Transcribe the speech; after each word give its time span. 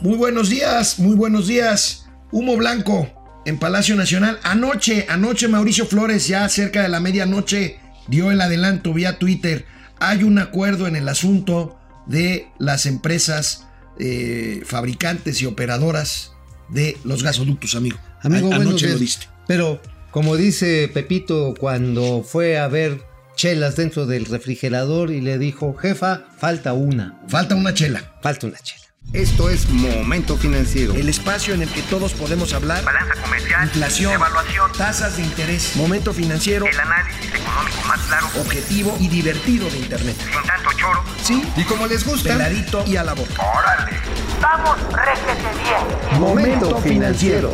Muy 0.00 0.16
buenos 0.16 0.48
días, 0.48 0.98
muy 0.98 1.14
buenos 1.14 1.46
días. 1.46 2.06
Humo 2.32 2.56
blanco 2.56 3.06
en 3.44 3.58
Palacio 3.58 3.96
Nacional. 3.96 4.40
Anoche, 4.44 5.04
anoche 5.10 5.46
Mauricio 5.46 5.84
Flores, 5.84 6.26
ya 6.26 6.48
cerca 6.48 6.82
de 6.82 6.88
la 6.88 7.00
medianoche, 7.00 7.78
dio 8.08 8.30
el 8.30 8.40
adelanto 8.40 8.94
vía 8.94 9.18
Twitter. 9.18 9.66
Hay 9.98 10.22
un 10.22 10.38
acuerdo 10.38 10.86
en 10.86 10.96
el 10.96 11.06
asunto 11.06 11.78
de 12.06 12.48
las 12.58 12.86
empresas 12.86 13.66
eh, 13.98 14.62
fabricantes 14.64 15.42
y 15.42 15.46
operadoras 15.46 16.32
de 16.70 16.96
los 17.04 17.22
gasoductos, 17.22 17.74
amigo. 17.74 17.98
Amigo, 18.22 18.54
anoche 18.54 18.88
lo 18.88 18.98
diste. 18.98 19.26
Pero, 19.46 19.82
como 20.10 20.38
dice 20.38 20.90
Pepito 20.94 21.52
cuando 21.60 22.22
fue 22.22 22.58
a 22.58 22.68
ver 22.68 23.02
chelas 23.36 23.76
dentro 23.76 24.06
del 24.06 24.24
refrigerador 24.24 25.10
y 25.10 25.20
le 25.20 25.36
dijo, 25.36 25.74
jefa, 25.74 26.24
falta 26.38 26.72
una. 26.72 27.20
Falta 27.28 27.54
una 27.54 27.74
chela. 27.74 28.14
Falta 28.22 28.46
una 28.46 28.58
chela. 28.60 28.79
Esto 29.12 29.50
es 29.50 29.68
Momento 29.68 30.36
Financiero. 30.36 30.94
El 30.94 31.08
espacio 31.08 31.52
en 31.52 31.62
el 31.62 31.68
que 31.68 31.82
todos 31.82 32.12
podemos 32.12 32.52
hablar. 32.52 32.84
Balanza 32.84 33.20
comercial. 33.20 33.64
Inflación. 33.64 34.12
Evaluación. 34.12 34.70
Tasas 34.78 35.16
de 35.16 35.24
interés. 35.24 35.74
Momento 35.74 36.14
financiero. 36.14 36.64
El 36.64 36.78
análisis 36.78 37.26
económico 37.26 37.88
más 37.88 38.00
claro. 38.02 38.28
Objetivo 38.40 38.96
y 39.00 39.08
divertido 39.08 39.68
de 39.68 39.78
Internet. 39.78 40.16
Sin 40.16 40.46
tanto 40.46 40.70
choro. 40.78 41.02
Sí. 41.24 41.42
Y 41.56 41.64
como 41.64 41.88
les 41.88 42.06
gusta, 42.06 42.34
Peladito 42.34 42.84
y 42.86 42.96
a 42.96 43.02
la 43.02 43.14
boca. 43.14 43.34
¡Órale! 43.34 43.96
¡Vamos, 44.40 44.76
réjete 44.92 45.48
bien! 45.60 46.20
Momento 46.20 46.78
Financiero. 46.78 47.52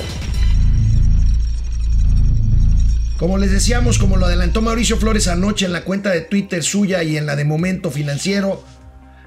Como 3.19 3.39
les 3.39 3.51
decíamos, 3.51 3.99
como 3.99 4.19
lo 4.19 4.27
adelantó 4.27 4.61
Mauricio 4.61 4.99
Flores 4.99 5.27
anoche 5.27 5.65
en 5.65 5.73
la 5.73 5.85
cuenta 5.85 6.11
de 6.11 6.21
Twitter 6.21 6.63
suya 6.63 7.03
y 7.03 7.17
en 7.17 7.25
la 7.25 7.35
de 7.35 7.47
Momento 7.47 7.91
Financiero, 7.91 8.63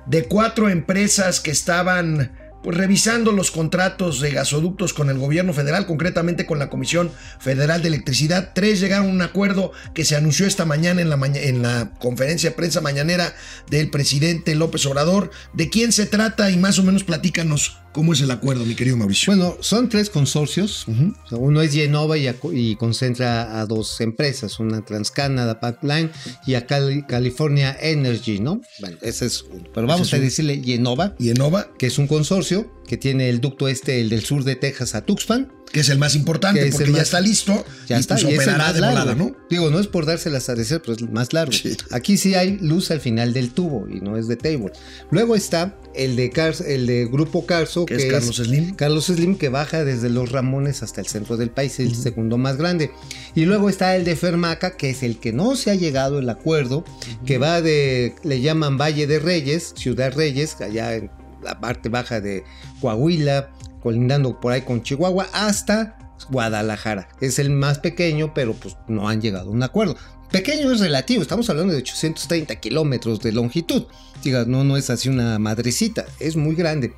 de 0.09 0.23
cuatro 0.23 0.69
empresas 0.69 1.39
que 1.39 1.51
estaban 1.51 2.31
pues, 2.63 2.75
revisando 2.75 3.31
los 3.31 3.51
contratos 3.51 4.19
de 4.19 4.31
gasoductos 4.31 4.93
con 4.93 5.09
el 5.09 5.17
gobierno 5.17 5.53
federal, 5.53 5.85
concretamente 5.85 6.45
con 6.45 6.59
la 6.59 6.69
Comisión 6.69 7.11
Federal 7.39 7.81
de 7.81 7.89
Electricidad, 7.89 8.51
tres 8.53 8.79
llegaron 8.79 9.07
a 9.07 9.13
un 9.13 9.21
acuerdo 9.21 9.71
que 9.93 10.03
se 10.03 10.15
anunció 10.15 10.45
esta 10.45 10.65
mañana 10.65 11.01
en 11.01 11.09
la, 11.09 11.19
en 11.25 11.61
la 11.61 11.91
conferencia 11.99 12.49
de 12.49 12.55
prensa 12.55 12.81
mañanera 12.81 13.33
del 13.69 13.89
presidente 13.89 14.55
López 14.55 14.85
Obrador. 14.87 15.31
¿De 15.53 15.69
quién 15.69 15.91
se 15.91 16.05
trata? 16.05 16.49
Y 16.51 16.57
más 16.57 16.79
o 16.79 16.83
menos 16.83 17.03
platícanos 17.03 17.77
cómo 17.91 18.13
es 18.13 18.21
el 18.21 18.31
acuerdo, 18.31 18.65
mi 18.65 18.75
querido 18.75 18.97
Mauricio. 18.97 19.33
Bueno, 19.33 19.57
son 19.61 19.89
tres 19.89 20.09
consorcios. 20.09 20.85
O 20.87 21.27
sea, 21.29 21.37
uno 21.37 21.61
es 21.61 21.73
Genova 21.73 22.17
y, 22.17 22.75
concentra 22.75 23.59
a 23.59 23.65
dos 23.65 23.99
empresas, 24.01 24.59
una 24.59 24.83
TransCanada 24.85 25.59
Pipeline 25.59 26.11
y 26.45 26.53
a 26.55 26.65
Cali- 26.67 27.03
California 27.07 27.75
Energy, 27.79 28.39
¿no? 28.39 28.61
Bueno, 28.79 28.97
ese 29.01 29.25
es 29.25 29.43
uno. 29.43 29.63
Pero 29.73 29.87
vamos 29.87 30.07
es 30.07 30.13
a 30.13 30.19
decirle 30.19 30.61
Genova, 30.63 31.15
Y 31.19 31.29
Enova, 31.29 31.71
que 31.77 31.87
es 31.87 31.97
un 31.97 32.07
consorcio 32.07 32.71
que 32.87 32.97
tiene 32.97 33.29
el 33.29 33.39
ducto 33.41 33.67
este, 33.67 34.01
el 34.01 34.09
del 34.09 34.23
sur 34.25 34.43
de 34.43 34.55
Texas 34.55 34.95
a 34.95 35.01
Tuxpan. 35.05 35.51
que 35.71 35.81
es 35.81 35.89
el 35.89 35.99
más 35.99 36.15
importante 36.15 36.65
porque 36.71 36.87
ya 36.87 36.91
más- 36.93 37.01
está 37.03 37.21
listo 37.21 37.63
Ya 37.87 37.97
y 37.97 37.99
está, 37.99 38.15
pues 38.15 38.25
y 38.31 38.35
operará 38.35 38.73
de 38.73 38.79
volada, 38.81 39.13
¿no? 39.15 39.35
Digo, 39.49 39.69
no 39.71 39.79
es 39.79 39.87
por 39.87 40.05
dárselas 40.05 40.47
a 40.49 40.55
decir, 40.55 40.79
pero 40.81 40.93
es 40.93 41.01
más 41.09 41.33
largo. 41.33 41.51
Sí. 41.51 41.75
Aquí 41.91 42.17
sí 42.17 42.35
hay 42.35 42.57
luz 42.59 42.91
al 42.91 42.99
final 42.99 43.33
del 43.33 43.51
tubo 43.51 43.87
y 43.89 43.99
no 43.99 44.15
es 44.17 44.27
de 44.27 44.35
table. 44.35 44.71
Luego 45.09 45.35
está 45.35 45.75
el 45.95 46.15
de, 46.15 46.29
Cars- 46.31 46.61
el 46.65 46.85
de 46.85 47.05
Grupo 47.07 47.45
Carso, 47.45 47.85
Que 47.85 47.95
es 47.95 48.05
Carlos 48.05 48.35
Slim. 48.35 48.75
Carlos 48.75 49.05
Slim, 49.07 49.37
que 49.37 49.49
baja 49.49 49.83
desde 49.83 50.09
Los 50.09 50.31
Ramones 50.31 50.83
hasta 50.83 51.01
el 51.01 51.07
centro 51.07 51.35
del 51.35 51.49
país, 51.49 51.79
el 51.79 51.95
segundo 51.95 52.37
más 52.37 52.57
grande. 52.57 52.91
Y 53.33 53.45
luego 53.45 53.69
está 53.69 53.95
el 53.95 54.05
de 54.05 54.15
Fermaca, 54.15 54.77
que 54.77 54.91
es 54.91 55.01
el 55.03 55.17
que 55.17 55.33
no 55.33 55.55
se 55.55 55.71
ha 55.71 55.75
llegado 55.75 56.19
el 56.19 56.29
acuerdo, 56.29 56.85
que 57.25 57.37
va 57.39 57.61
de, 57.61 58.13
le 58.23 58.41
llaman 58.41 58.77
Valle 58.77 59.07
de 59.07 59.17
Reyes, 59.19 59.73
Ciudad 59.75 60.13
Reyes, 60.15 60.61
allá 60.61 60.93
en 60.95 61.09
la 61.43 61.59
parte 61.59 61.89
baja 61.89 62.21
de 62.21 62.43
Coahuila, 62.81 63.49
colindando 63.81 64.39
por 64.39 64.51
ahí 64.51 64.61
con 64.61 64.83
Chihuahua, 64.83 65.27
hasta 65.33 65.97
Guadalajara. 66.29 67.09
Es 67.21 67.39
el 67.39 67.49
más 67.49 67.79
pequeño, 67.79 68.33
pero 68.33 68.53
pues 68.53 68.77
no 68.87 69.07
han 69.09 69.21
llegado 69.21 69.49
a 69.49 69.53
un 69.53 69.63
acuerdo. 69.63 69.95
Pequeño 70.31 70.71
es 70.71 70.79
relativo, 70.79 71.21
estamos 71.21 71.49
hablando 71.49 71.73
de 71.73 71.79
830 71.79 72.55
kilómetros 72.57 73.19
de 73.21 73.31
longitud. 73.31 73.85
Diga, 74.23 74.45
no, 74.45 74.63
no 74.63 74.77
es 74.77 74.89
así 74.89 75.09
una 75.09 75.39
madrecita, 75.39 76.05
es 76.19 76.35
muy 76.35 76.55
grande. 76.55 76.93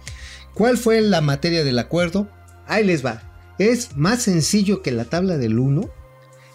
¿Cuál 0.54 0.78
fue 0.78 1.02
la 1.02 1.22
materia 1.22 1.64
del 1.64 1.80
acuerdo? 1.80 2.30
Ahí 2.68 2.84
les 2.84 3.06
va. 3.06 3.24
Es 3.58 3.96
más 3.96 4.24
sencillo 4.24 4.82
que 4.82 4.92
la 4.92 5.06
tabla 5.06 5.38
del 5.38 5.60
1 5.60 5.90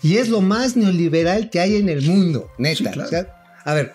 y 0.02 0.18
es 0.18 0.28
lo 0.28 0.41
más 0.41 0.76
neoliberal 0.76 1.50
que 1.50 1.60
hay 1.60 1.76
en 1.76 1.88
el 1.88 2.02
mundo, 2.02 2.50
neta. 2.58 2.76
Sí, 2.76 2.84
claro. 2.84 3.04
O 3.04 3.08
sea, 3.08 3.36
a 3.64 3.74
ver, 3.74 3.94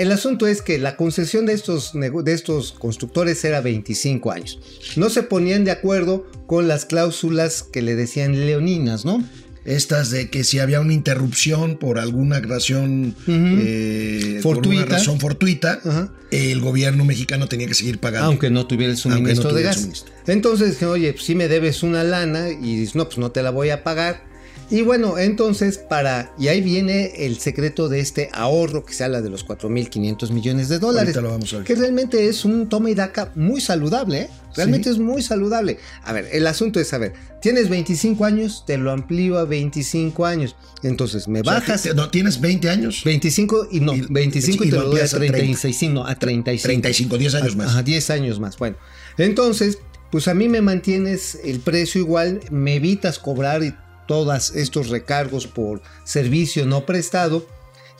el 0.00 0.12
asunto 0.12 0.46
es 0.46 0.62
que 0.62 0.78
la 0.78 0.96
concesión 0.96 1.44
de 1.44 1.52
estos, 1.52 1.92
de 1.92 2.32
estos 2.32 2.72
constructores 2.72 3.44
era 3.44 3.60
25 3.60 4.32
años. 4.32 4.58
No 4.96 5.10
se 5.10 5.22
ponían 5.22 5.64
de 5.64 5.72
acuerdo 5.72 6.26
con 6.46 6.68
las 6.68 6.86
cláusulas 6.86 7.62
que 7.62 7.82
le 7.82 7.94
decían 7.96 8.46
leoninas, 8.46 9.04
¿no? 9.04 9.22
Estas 9.66 10.08
de 10.10 10.30
que 10.30 10.42
si 10.42 10.58
había 10.58 10.80
una 10.80 10.94
interrupción 10.94 11.76
por 11.76 11.98
alguna 11.98 12.40
razón 12.40 13.14
eh, 13.28 14.40
por 14.42 14.54
Fortuita. 14.54 14.84
una 14.84 14.90
razón 14.90 15.20
fortuita, 15.20 15.82
el 16.30 16.60
gobierno 16.62 17.04
mexicano 17.04 17.46
tenía 17.46 17.66
que 17.66 17.74
seguir 17.74 17.98
pagando. 17.98 18.28
Aunque 18.28 18.48
no 18.48 18.66
tuviera 18.66 18.92
el 18.92 18.96
no 18.96 19.02
suministro 19.02 19.52
de 19.52 19.64
gas. 19.64 20.06
Entonces 20.26 20.82
oye, 20.82 21.14
si 21.18 21.34
me 21.34 21.46
debes 21.46 21.82
una 21.82 22.04
lana 22.04 22.48
y 22.48 22.76
dices, 22.76 22.94
no, 22.94 23.04
pues 23.04 23.18
no 23.18 23.32
te 23.32 23.42
la 23.42 23.50
voy 23.50 23.68
a 23.68 23.84
pagar. 23.84 24.29
Y 24.70 24.82
bueno, 24.82 25.18
entonces 25.18 25.78
para, 25.78 26.32
y 26.38 26.46
ahí 26.46 26.60
viene 26.60 27.26
el 27.26 27.38
secreto 27.38 27.88
de 27.88 27.98
este 27.98 28.28
ahorro 28.32 28.84
que 28.84 28.94
se 28.94 29.02
habla 29.02 29.20
de 29.20 29.28
los 29.28 29.44
4.500 29.44 30.30
millones 30.30 30.68
de 30.68 30.78
dólares. 30.78 31.16
Lo 31.16 31.28
vamos 31.30 31.52
a 31.52 31.56
ver. 31.58 31.66
Que 31.66 31.74
realmente 31.74 32.28
es 32.28 32.44
un 32.44 32.68
toma 32.68 32.88
y 32.90 32.94
daca 32.94 33.32
muy 33.34 33.60
saludable, 33.60 34.18
¿eh? 34.22 34.30
Realmente 34.54 34.84
Sí. 34.88 34.94
es 34.94 34.98
muy 35.00 35.22
saludable. 35.22 35.78
A 36.04 36.12
ver, 36.12 36.28
el 36.32 36.46
asunto 36.46 36.78
es, 36.78 36.92
a 36.92 36.98
ver, 36.98 37.14
tienes 37.42 37.68
25 37.68 38.24
años, 38.24 38.64
te 38.64 38.78
lo 38.78 38.92
amplío 38.92 39.38
a 39.38 39.44
25 39.44 40.24
años. 40.24 40.54
Entonces 40.84 41.26
me 41.26 41.40
O 41.40 41.44
sea, 41.44 41.54
bajas 41.54 41.82
te- 41.82 41.94
no, 41.94 42.08
¿Tienes 42.10 42.40
20 42.40 42.70
años? 42.70 43.02
25 43.04 43.66
y 43.72 43.80
no, 43.80 43.94
Y- 43.96 44.02
25 44.08 44.64
y, 44.64 44.68
y 44.68 44.70
te 44.70 44.76
lo 44.76 44.82
doy 44.82 45.00
a 45.00 45.02
amplías 45.02 45.14
a 45.14 45.18
30. 45.18 45.36
36, 45.38 45.76
sí, 45.76 45.88
no, 45.88 46.06
a 46.06 46.14
35. 46.16 46.66
35, 46.68 47.18
10 47.18 47.34
años 47.34 47.54
A- 47.54 47.56
más. 47.56 47.66
Ajá, 47.70 47.82
10 47.82 48.10
años 48.10 48.38
más. 48.38 48.56
Bueno, 48.56 48.76
entonces, 49.18 49.78
pues 50.12 50.28
a 50.28 50.34
mí 50.34 50.48
me 50.48 50.60
mantienes 50.62 51.38
el 51.44 51.58
precio 51.60 52.00
igual, 52.00 52.40
me 52.50 52.76
evitas 52.76 53.18
cobrar 53.18 53.62
y 53.62 53.74
todos 54.10 54.56
estos 54.56 54.88
recargos 54.88 55.46
por 55.46 55.82
servicio 56.02 56.66
no 56.66 56.84
prestado 56.84 57.46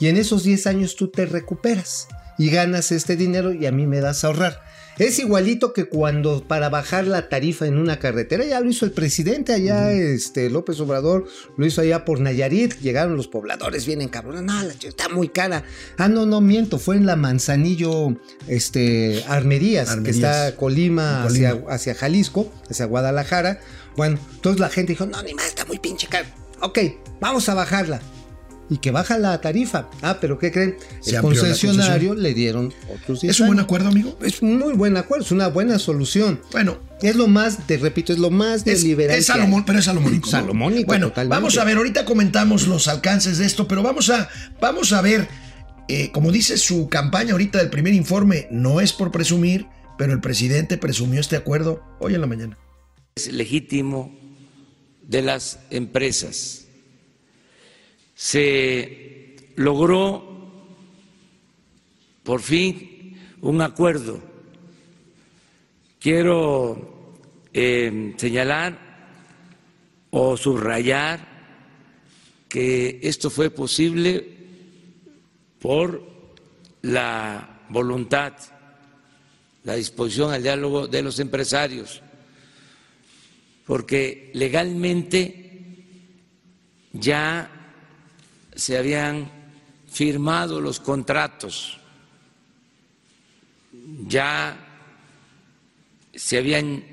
y 0.00 0.08
en 0.08 0.16
esos 0.16 0.42
10 0.42 0.66
años 0.66 0.96
tú 0.96 1.06
te 1.06 1.24
recuperas 1.24 2.08
y 2.36 2.50
ganas 2.50 2.90
este 2.90 3.14
dinero 3.14 3.52
y 3.52 3.66
a 3.66 3.70
mí 3.70 3.86
me 3.86 4.00
das 4.00 4.24
a 4.24 4.26
ahorrar. 4.26 4.60
Es 4.98 5.20
igualito 5.20 5.72
que 5.72 5.84
cuando 5.84 6.42
para 6.48 6.68
bajar 6.68 7.06
la 7.06 7.28
tarifa 7.28 7.66
en 7.66 7.78
una 7.78 8.00
carretera, 8.00 8.44
ya 8.44 8.60
lo 8.60 8.68
hizo 8.68 8.84
el 8.84 8.90
presidente 8.90 9.52
allá, 9.52 9.92
este 9.92 10.50
López 10.50 10.80
Obrador, 10.80 11.28
lo 11.56 11.64
hizo 11.64 11.80
allá 11.80 12.04
por 12.04 12.18
Nayarit, 12.18 12.80
llegaron 12.80 13.16
los 13.16 13.28
pobladores, 13.28 13.86
vienen 13.86 14.08
cabrones, 14.08 14.42
no, 14.42 14.60
la 14.64 14.72
está 14.72 15.08
muy 15.08 15.28
cara. 15.28 15.62
Ah, 15.96 16.08
no, 16.08 16.26
no 16.26 16.40
miento, 16.40 16.80
fue 16.80 16.96
en 16.96 17.06
la 17.06 17.14
Manzanillo, 17.14 18.16
este, 18.48 19.24
Armerías, 19.28 19.94
que 19.96 20.10
está 20.10 20.56
Colima, 20.56 21.20
En 21.22 21.28
Colima. 21.28 21.48
Hacia, 21.48 21.72
hacia 21.72 21.94
Jalisco, 21.94 22.52
hacia 22.68 22.84
Guadalajara. 22.86 23.60
Bueno, 23.96 24.18
entonces 24.34 24.60
la 24.60 24.68
gente 24.70 24.92
dijo, 24.92 25.06
no, 25.06 25.22
ni 25.22 25.34
más, 25.34 25.46
está 25.46 25.64
muy 25.64 25.78
pinche 25.78 26.06
caro. 26.06 26.26
Ok, 26.60 26.78
vamos 27.20 27.48
a 27.48 27.54
bajarla. 27.54 28.00
Y 28.72 28.78
que 28.78 28.92
baja 28.92 29.18
la 29.18 29.40
tarifa. 29.40 29.88
Ah, 30.00 30.18
pero 30.20 30.38
¿qué 30.38 30.52
creen? 30.52 30.76
Se 31.00 31.16
el 31.16 31.22
concesionario 31.22 32.14
le 32.14 32.34
dieron 32.34 32.72
otros 32.94 33.20
10 33.20 33.34
¿Es 33.34 33.40
un 33.40 33.48
buen 33.48 33.58
acuerdo, 33.58 33.88
amigo? 33.88 34.16
Es 34.22 34.42
un 34.42 34.58
muy 34.60 34.74
buen 34.74 34.96
acuerdo, 34.96 35.24
es 35.24 35.32
una 35.32 35.48
buena 35.48 35.80
solución. 35.80 36.40
Bueno, 36.52 36.78
Es 37.02 37.16
lo 37.16 37.26
más, 37.26 37.66
te 37.66 37.78
repito, 37.78 38.12
es 38.12 38.20
lo 38.20 38.30
más 38.30 38.64
es, 38.66 38.84
neoliberal. 38.84 39.18
es. 39.18 39.26
Salomón, 39.26 39.64
pero 39.64 39.80
es 39.80 39.86
salomónico. 39.86 40.26
¿no? 40.26 40.30
Salomónico, 40.30 40.86
Bueno, 40.86 41.08
totalmente. 41.08 41.34
vamos 41.36 41.58
a 41.58 41.64
ver, 41.64 41.78
ahorita 41.78 42.04
comentamos 42.04 42.68
los 42.68 42.86
alcances 42.86 43.38
de 43.38 43.46
esto, 43.46 43.66
pero 43.66 43.82
vamos 43.82 44.08
a, 44.08 44.28
vamos 44.60 44.92
a 44.92 45.00
ver, 45.02 45.26
eh, 45.88 46.12
como 46.12 46.30
dice 46.30 46.56
su 46.56 46.88
campaña 46.88 47.32
ahorita 47.32 47.58
del 47.58 47.70
primer 47.70 47.94
informe, 47.94 48.46
no 48.52 48.80
es 48.80 48.92
por 48.92 49.10
presumir, 49.10 49.66
pero 49.98 50.12
el 50.12 50.20
presidente 50.20 50.76
presumió 50.78 51.18
este 51.20 51.34
acuerdo 51.34 51.82
hoy 51.98 52.14
en 52.14 52.20
la 52.20 52.28
mañana. 52.28 52.56
Es 53.14 53.32
legítimo 53.32 54.14
de 55.02 55.22
las 55.22 55.58
empresas. 55.70 56.66
Se 58.14 59.36
logró 59.56 60.30
por 62.22 62.40
fin 62.40 63.18
un 63.40 63.60
acuerdo. 63.60 64.20
Quiero 65.98 67.16
eh, 67.52 68.14
señalar 68.16 68.78
o 70.10 70.36
subrayar 70.36 71.28
que 72.48 73.00
esto 73.02 73.30
fue 73.30 73.50
posible 73.50 74.26
por 75.60 76.02
la 76.82 77.66
voluntad, 77.68 78.32
la 79.64 79.74
disposición 79.74 80.32
al 80.32 80.42
diálogo 80.42 80.88
de 80.88 81.02
los 81.02 81.18
empresarios 81.20 82.02
porque 83.66 84.30
legalmente 84.34 85.40
ya 86.92 87.50
se 88.54 88.76
habían 88.76 89.30
firmado 89.90 90.60
los 90.60 90.80
contratos, 90.80 91.78
ya 94.06 94.56
se 96.14 96.38
habían 96.38 96.84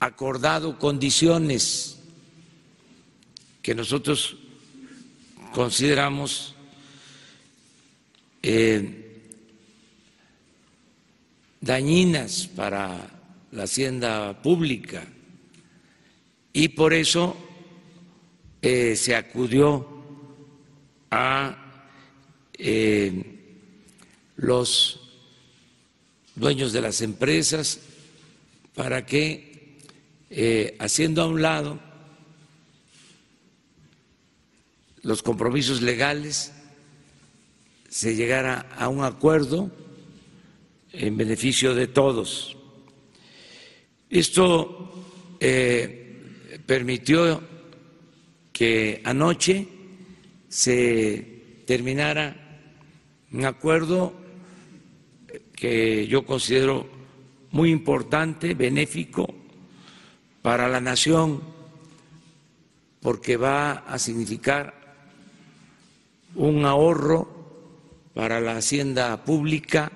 acordado 0.00 0.78
condiciones 0.78 1.98
que 3.62 3.74
nosotros 3.74 4.36
consideramos 5.52 6.54
eh, 8.42 9.22
dañinas 11.60 12.46
para 12.48 13.10
la 13.52 13.62
hacienda 13.62 14.42
pública 14.42 15.06
y 16.56 16.68
por 16.68 16.94
eso 16.94 17.36
eh, 18.62 18.94
se 18.96 19.14
acudió 19.16 19.86
a 21.10 21.90
eh, 22.56 23.22
los 24.36 25.00
dueños 26.36 26.72
de 26.72 26.80
las 26.80 27.00
empresas 27.02 27.80
para 28.72 29.04
que, 29.04 29.78
eh, 30.30 30.76
haciendo 30.78 31.22
a 31.22 31.26
un 31.26 31.42
lado 31.42 31.80
los 35.02 35.24
compromisos 35.24 35.82
legales, 35.82 36.52
se 37.88 38.14
llegara 38.14 38.68
a 38.78 38.88
un 38.88 39.02
acuerdo 39.02 39.72
en 40.92 41.16
beneficio 41.16 41.74
de 41.74 41.88
todos. 41.88 42.56
Esto 44.08 44.92
permitió 46.66 47.40
que 48.52 49.00
anoche 49.04 49.66
se 50.48 51.62
terminara 51.66 52.36
un 53.32 53.44
acuerdo 53.44 54.12
que 55.54 56.06
yo 56.06 56.24
considero 56.24 56.86
muy 57.50 57.70
importante, 57.70 58.54
benéfico 58.54 59.34
para 60.42 60.68
la 60.68 60.80
nación, 60.80 61.42
porque 63.00 63.36
va 63.36 63.72
a 63.72 63.98
significar 63.98 64.74
un 66.34 66.64
ahorro 66.64 67.28
para 68.14 68.40
la 68.40 68.56
hacienda 68.56 69.24
pública 69.24 69.90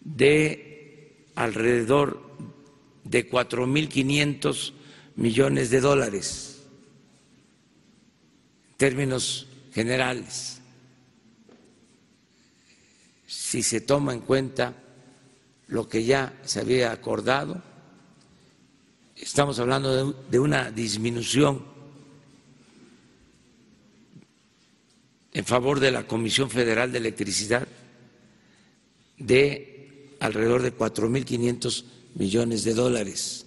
de 0.00 1.30
alrededor 1.34 2.22
de 3.04 3.28
4.500 3.28 4.72
millones 5.20 5.68
de 5.68 5.82
dólares, 5.82 6.62
en 8.70 8.76
términos 8.78 9.46
generales, 9.70 10.62
si 13.26 13.62
se 13.62 13.82
toma 13.82 14.14
en 14.14 14.20
cuenta 14.20 14.74
lo 15.68 15.86
que 15.86 16.04
ya 16.04 16.40
se 16.42 16.60
había 16.60 16.90
acordado, 16.90 17.62
estamos 19.14 19.58
hablando 19.58 20.14
de, 20.14 20.38
una 20.38 20.70
disminución 20.70 21.66
en 25.34 25.44
favor 25.44 25.80
de 25.80 25.90
la 25.90 26.06
Comisión 26.06 26.48
Federal 26.48 26.92
de 26.92 26.98
Electricidad 26.98 27.68
de 29.18 30.16
alrededor 30.18 30.62
de 30.62 30.74
4.500 30.74 31.84
millones 32.14 32.64
de 32.64 32.72
dólares. 32.72 33.44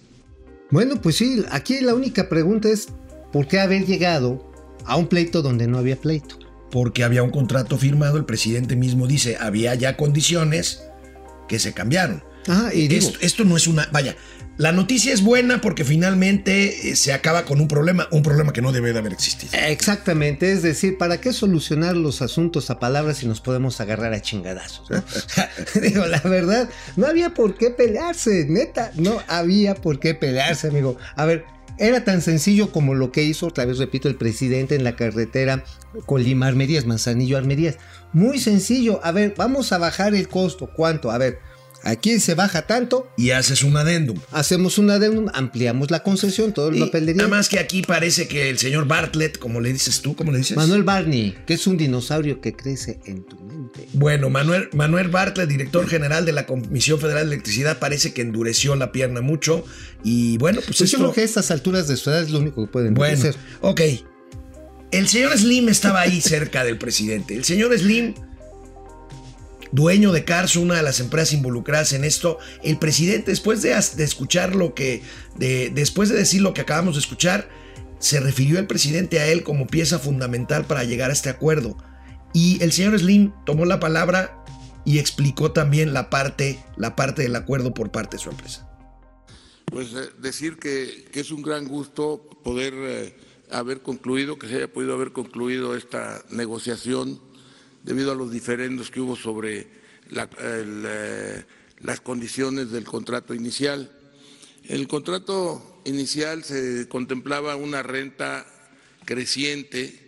Bueno, 0.74 1.00
pues 1.00 1.18
sí, 1.18 1.44
aquí 1.52 1.80
la 1.82 1.94
única 1.94 2.28
pregunta 2.28 2.68
es, 2.68 2.88
¿por 3.32 3.46
qué 3.46 3.60
haber 3.60 3.86
llegado 3.86 4.52
a 4.84 4.96
un 4.96 5.06
pleito 5.06 5.40
donde 5.40 5.68
no 5.68 5.78
había 5.78 5.94
pleito? 5.94 6.36
Porque 6.72 7.04
había 7.04 7.22
un 7.22 7.30
contrato 7.30 7.78
firmado, 7.78 8.16
el 8.16 8.24
presidente 8.24 8.74
mismo 8.74 9.06
dice, 9.06 9.36
había 9.38 9.76
ya 9.76 9.96
condiciones 9.96 10.82
que 11.46 11.60
se 11.60 11.74
cambiaron. 11.74 12.24
Ah, 12.48 12.70
y 12.74 12.88
digo, 12.88 13.06
esto, 13.06 13.18
esto 13.20 13.44
no 13.44 13.56
es 13.56 13.68
una, 13.68 13.88
vaya, 13.92 14.16
la 14.56 14.72
noticia 14.72 15.12
es 15.12 15.22
buena 15.22 15.60
porque 15.60 15.84
finalmente 15.84 16.90
eh, 16.90 16.96
se 16.96 17.12
acaba 17.12 17.44
con 17.44 17.60
un 17.60 17.68
problema, 17.68 18.06
un 18.12 18.22
problema 18.22 18.52
que 18.52 18.62
no 18.62 18.70
debe 18.70 18.92
de 18.92 19.00
haber 19.00 19.12
existido. 19.12 19.52
Exactamente, 19.66 20.52
es 20.52 20.62
decir, 20.62 20.96
¿para 20.96 21.20
qué 21.20 21.32
solucionar 21.32 21.96
los 21.96 22.22
asuntos 22.22 22.70
a 22.70 22.78
palabras 22.78 23.18
si 23.18 23.26
nos 23.26 23.40
podemos 23.40 23.80
agarrar 23.80 24.12
a 24.12 24.22
chingadazos? 24.22 24.90
¿no? 24.90 25.02
Digo, 25.80 26.06
la 26.06 26.20
verdad, 26.20 26.68
no 26.96 27.06
había 27.06 27.30
por 27.30 27.56
qué 27.56 27.70
pelearse, 27.70 28.46
neta, 28.48 28.92
no 28.94 29.20
había 29.26 29.74
por 29.74 29.98
qué 29.98 30.14
pelearse, 30.14 30.68
amigo. 30.68 30.96
A 31.16 31.24
ver, 31.24 31.44
era 31.76 32.04
tan 32.04 32.22
sencillo 32.22 32.70
como 32.70 32.94
lo 32.94 33.10
que 33.10 33.24
hizo, 33.24 33.46
otra 33.46 33.64
vez 33.64 33.78
repito, 33.78 34.08
el 34.08 34.14
presidente 34.14 34.76
en 34.76 34.84
la 34.84 34.94
carretera 34.94 35.64
Colima 36.06 36.46
Armerías, 36.46 36.86
Manzanillo 36.86 37.36
Armerías. 37.36 37.78
Muy 38.12 38.38
sencillo, 38.38 39.00
a 39.02 39.10
ver, 39.10 39.34
vamos 39.36 39.72
a 39.72 39.78
bajar 39.78 40.14
el 40.14 40.28
costo, 40.28 40.70
¿cuánto? 40.72 41.10
A 41.10 41.18
ver, 41.18 41.40
Aquí 41.86 42.18
se 42.18 42.34
baja 42.34 42.66
tanto. 42.66 43.08
Y 43.18 43.30
haces 43.30 43.62
un 43.62 43.76
adendum. 43.76 44.18
Hacemos 44.32 44.78
un 44.78 44.90
adendum, 44.90 45.26
ampliamos 45.34 45.90
la 45.90 46.02
concesión, 46.02 46.52
todo 46.54 46.70
el 46.70 46.76
Y 46.76 46.80
papel 46.80 47.04
de 47.06 47.14
Nada 47.14 47.28
más 47.28 47.48
que 47.50 47.58
aquí 47.58 47.82
parece 47.82 48.26
que 48.26 48.48
el 48.48 48.58
señor 48.58 48.86
Bartlett, 48.88 49.38
como 49.38 49.60
le 49.60 49.70
dices 49.72 50.00
tú, 50.00 50.16
¿cómo 50.16 50.32
le 50.32 50.38
dices? 50.38 50.56
Manuel 50.56 50.82
Barney, 50.82 51.36
que 51.46 51.54
es 51.54 51.66
un 51.66 51.76
dinosaurio 51.76 52.40
que 52.40 52.54
crece 52.56 53.00
en 53.04 53.24
tu 53.24 53.38
mente. 53.38 53.86
Bueno, 53.92 54.30
Manuel, 54.30 54.70
Manuel 54.72 55.08
Bartlett, 55.08 55.48
director 55.48 55.86
general 55.86 56.24
de 56.24 56.32
la 56.32 56.46
Comisión 56.46 56.98
Federal 56.98 57.28
de 57.28 57.34
Electricidad, 57.34 57.78
parece 57.78 58.14
que 58.14 58.22
endureció 58.22 58.74
la 58.76 58.90
pierna 58.90 59.20
mucho. 59.20 59.64
Y 60.02 60.38
bueno, 60.38 60.60
pues, 60.64 60.78
Pues 60.78 60.78
yo 60.78 60.84
esto. 60.86 60.98
creo 60.98 61.12
que 61.12 61.20
a 61.20 61.24
estas 61.24 61.50
alturas 61.50 61.86
de 61.86 61.96
su 61.98 62.08
edad 62.08 62.22
es 62.22 62.30
lo 62.30 62.38
único 62.38 62.64
que 62.64 62.72
pueden 62.72 62.94
Bueno, 62.94 63.18
hacer. 63.18 63.36
ok. 63.60 63.80
El 64.90 65.08
señor 65.08 65.36
Slim 65.36 65.68
estaba 65.68 66.00
ahí 66.00 66.20
cerca 66.20 66.64
del 66.64 66.78
presidente. 66.78 67.34
El 67.34 67.44
señor 67.44 67.76
Slim, 67.76 68.14
dueño 69.74 70.12
de 70.12 70.24
Carso, 70.24 70.60
una 70.60 70.76
de 70.76 70.82
las 70.82 71.00
empresas 71.00 71.32
involucradas 71.32 71.92
en 71.92 72.04
esto, 72.04 72.38
el 72.62 72.78
presidente, 72.78 73.32
después 73.32 73.60
de, 73.62 73.72
escuchar 73.72 74.54
lo 74.54 74.72
que, 74.72 75.02
de- 75.36 75.70
después 75.74 76.08
de 76.08 76.16
decir 76.16 76.42
lo 76.42 76.54
que 76.54 76.60
acabamos 76.60 76.94
de 76.94 77.00
escuchar, 77.00 77.48
se 77.98 78.20
refirió 78.20 78.58
el 78.58 78.66
presidente 78.66 79.18
a 79.18 79.26
él 79.26 79.42
como 79.42 79.66
pieza 79.66 79.98
fundamental 79.98 80.64
para 80.66 80.84
llegar 80.84 81.10
a 81.10 81.12
este 81.12 81.28
acuerdo. 81.28 81.76
Y 82.32 82.62
el 82.62 82.72
señor 82.72 82.98
Slim 82.98 83.32
tomó 83.44 83.64
la 83.64 83.80
palabra 83.80 84.44
y 84.84 84.98
explicó 84.98 85.50
también 85.52 85.92
la 85.92 86.08
parte, 86.08 86.62
la 86.76 86.94
parte 86.94 87.22
del 87.22 87.34
acuerdo 87.34 87.74
por 87.74 87.90
parte 87.90 88.16
de 88.16 88.22
su 88.22 88.30
empresa. 88.30 88.68
Pues 89.66 89.88
eh, 89.94 90.10
decir 90.20 90.58
que, 90.58 91.08
que 91.10 91.20
es 91.20 91.30
un 91.32 91.42
gran 91.42 91.66
gusto 91.66 92.28
poder 92.44 92.74
eh, 92.76 93.16
haber 93.50 93.80
concluido, 93.82 94.38
que 94.38 94.46
se 94.46 94.56
haya 94.56 94.72
podido 94.72 94.94
haber 94.94 95.12
concluido 95.12 95.74
esta 95.76 96.22
negociación 96.30 97.20
debido 97.84 98.10
a 98.12 98.14
los 98.16 98.32
diferendos 98.32 98.90
que 98.90 99.00
hubo 99.00 99.14
sobre 99.14 99.68
eh, 100.10 101.44
las 101.80 102.00
condiciones 102.00 102.70
del 102.70 102.84
contrato 102.84 103.34
inicial. 103.34 103.92
El 104.64 104.88
contrato 104.88 105.82
inicial 105.84 106.42
se 106.42 106.88
contemplaba 106.88 107.56
una 107.56 107.82
renta 107.82 108.46
creciente 109.04 110.00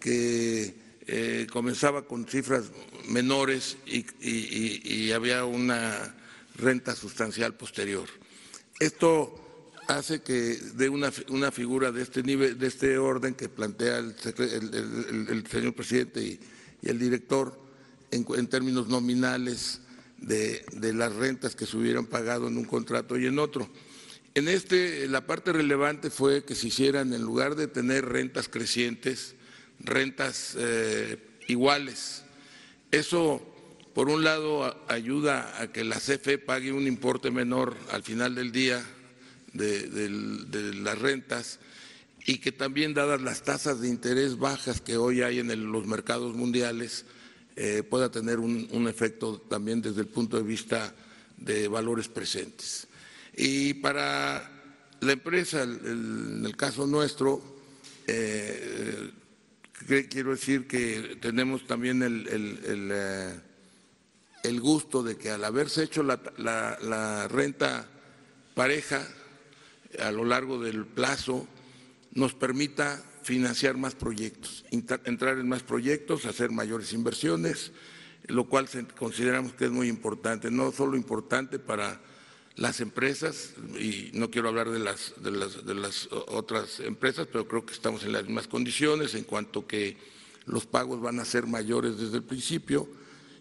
que 0.00 0.74
eh, 1.06 1.46
comenzaba 1.52 2.06
con 2.08 2.26
cifras 2.26 2.64
menores 3.08 3.76
y, 3.86 5.12
había 5.12 5.44
una 5.44 6.14
renta 6.56 6.96
sustancial 6.96 7.54
posterior. 7.54 8.08
Esto 8.80 9.38
hace 9.88 10.22
que 10.22 10.32
de 10.32 10.88
una, 10.88 11.12
una 11.28 11.52
figura 11.52 11.92
de 11.92 12.02
este 12.02 12.22
nivel, 12.22 12.58
de 12.58 12.68
este 12.68 12.96
orden 12.96 13.34
que 13.34 13.50
plantea 13.50 13.98
el- 13.98 14.14
el 15.28 15.46
señor 15.46 15.74
presidente 15.74 16.22
y, 16.22 16.40
y 16.82 16.90
el 16.90 16.98
director 16.98 17.58
en, 18.10 18.46
términos 18.48 18.88
nominales 18.88 19.80
de, 20.18 20.64
de 20.72 20.92
las 20.92 21.14
rentas 21.14 21.56
que 21.56 21.64
se 21.64 21.76
hubieran 21.76 22.06
pagado 22.06 22.48
en 22.48 22.58
un 22.58 22.64
contrato 22.64 23.16
y 23.16 23.26
en 23.26 23.38
otro. 23.38 23.70
En 24.34 24.48
este, 24.48 25.06
la 25.08 25.26
parte 25.26 25.52
relevante 25.52 26.10
fue 26.10 26.44
que 26.44 26.54
se 26.54 26.68
hicieran, 26.68 27.12
en 27.12 27.22
lugar 27.22 27.54
de 27.54 27.68
tener 27.68 28.06
rentas 28.06 28.48
crecientes, 28.48 29.34
rentas 29.78 30.56
eh, 30.58 31.18
iguales. 31.48 32.24
Eso, 32.90 33.42
por 33.94 34.08
un 34.08 34.24
lado, 34.24 34.82
ayuda 34.88 35.60
a 35.60 35.70
que 35.70 35.84
la 35.84 35.96
CFE 35.96 36.38
pague 36.38 36.72
un 36.72 36.86
importe 36.86 37.30
menor 37.30 37.76
al 37.90 38.02
final 38.02 38.34
del 38.34 38.52
día 38.52 38.82
de, 39.52 39.86
de 39.88 40.74
las 40.76 40.98
rentas 40.98 41.58
y 42.24 42.38
que 42.38 42.52
también, 42.52 42.94
dadas 42.94 43.20
las 43.20 43.42
tasas 43.42 43.80
de 43.80 43.88
interés 43.88 44.38
bajas 44.38 44.80
que 44.80 44.96
hoy 44.96 45.22
hay 45.22 45.40
en 45.40 45.72
los 45.72 45.86
mercados 45.86 46.34
mundiales, 46.34 47.04
eh, 47.56 47.82
pueda 47.82 48.10
tener 48.10 48.38
un, 48.38 48.68
efecto 48.88 49.38
también 49.40 49.82
desde 49.82 50.00
el 50.02 50.06
punto 50.06 50.36
de 50.36 50.42
vista 50.42 50.94
de 51.36 51.68
valores 51.68 52.08
presentes. 52.08 52.86
Y 53.36 53.74
para 53.74 54.50
la 55.00 55.12
empresa, 55.12 55.62
en 55.64 56.42
el 56.46 56.56
caso 56.56 56.86
nuestro, 56.86 57.42
eh, 58.06 59.10
que- 59.88 60.06
quiero 60.08 60.30
decir 60.30 60.66
que 60.68 61.18
tenemos 61.20 61.66
también 61.66 62.02
el, 62.02 62.28
el- 62.28 62.90
eh, 62.92 63.40
gusto 64.60 65.02
de 65.02 65.16
que 65.16 65.30
al 65.30 65.44
haberse 65.44 65.82
hecho 65.82 66.02
la- 66.02 66.20
la 66.82 67.26
renta 67.28 67.88
pareja 68.54 69.06
a 69.98 70.10
lo 70.12 70.24
largo 70.24 70.60
del 70.62 70.86
plazo, 70.86 71.46
nos 72.12 72.34
permita 72.34 73.02
financiar 73.22 73.76
más 73.76 73.94
proyectos, 73.94 74.64
entrar 74.70 75.38
en 75.38 75.48
más 75.48 75.62
proyectos, 75.62 76.26
hacer 76.26 76.50
mayores 76.50 76.92
inversiones, 76.92 77.72
lo 78.26 78.48
cual 78.48 78.68
consideramos 78.98 79.54
que 79.54 79.66
es 79.66 79.70
muy 79.70 79.88
importante, 79.88 80.50
no 80.50 80.72
solo 80.72 80.96
importante 80.96 81.58
para 81.58 82.00
las 82.56 82.80
empresas, 82.80 83.54
y 83.78 84.10
no 84.12 84.30
quiero 84.30 84.48
hablar 84.48 84.70
de 84.70 84.78
las 84.78 86.08
otras 86.10 86.80
empresas, 86.80 87.26
pero 87.30 87.48
creo 87.48 87.64
que 87.64 87.72
estamos 87.72 88.04
en 88.04 88.12
las 88.12 88.24
mismas 88.24 88.48
condiciones 88.48 89.14
en 89.14 89.24
cuanto 89.24 89.66
que 89.66 89.96
los 90.44 90.66
pagos 90.66 91.00
van 91.00 91.20
a 91.20 91.24
ser 91.24 91.46
mayores 91.46 91.96
desde 91.98 92.16
el 92.16 92.24
principio 92.24 92.88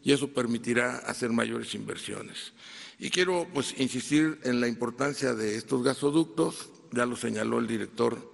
y 0.04 0.13
eso 0.13 0.30
permitirá 0.30 0.98
hacer 0.98 1.32
mayores 1.32 1.75
inversiones. 1.75 2.54
Y 3.00 3.10
quiero 3.10 3.48
pues 3.54 3.74
insistir 3.80 4.40
en 4.44 4.62
la 4.62 4.68
importancia 4.68 5.34
de 5.34 5.56
estos 5.56 5.84
gasoductos, 5.84 6.70
ya 6.92 7.06
lo 7.06 7.16
señaló 7.16 7.60
el 7.60 7.68
director 7.68 8.30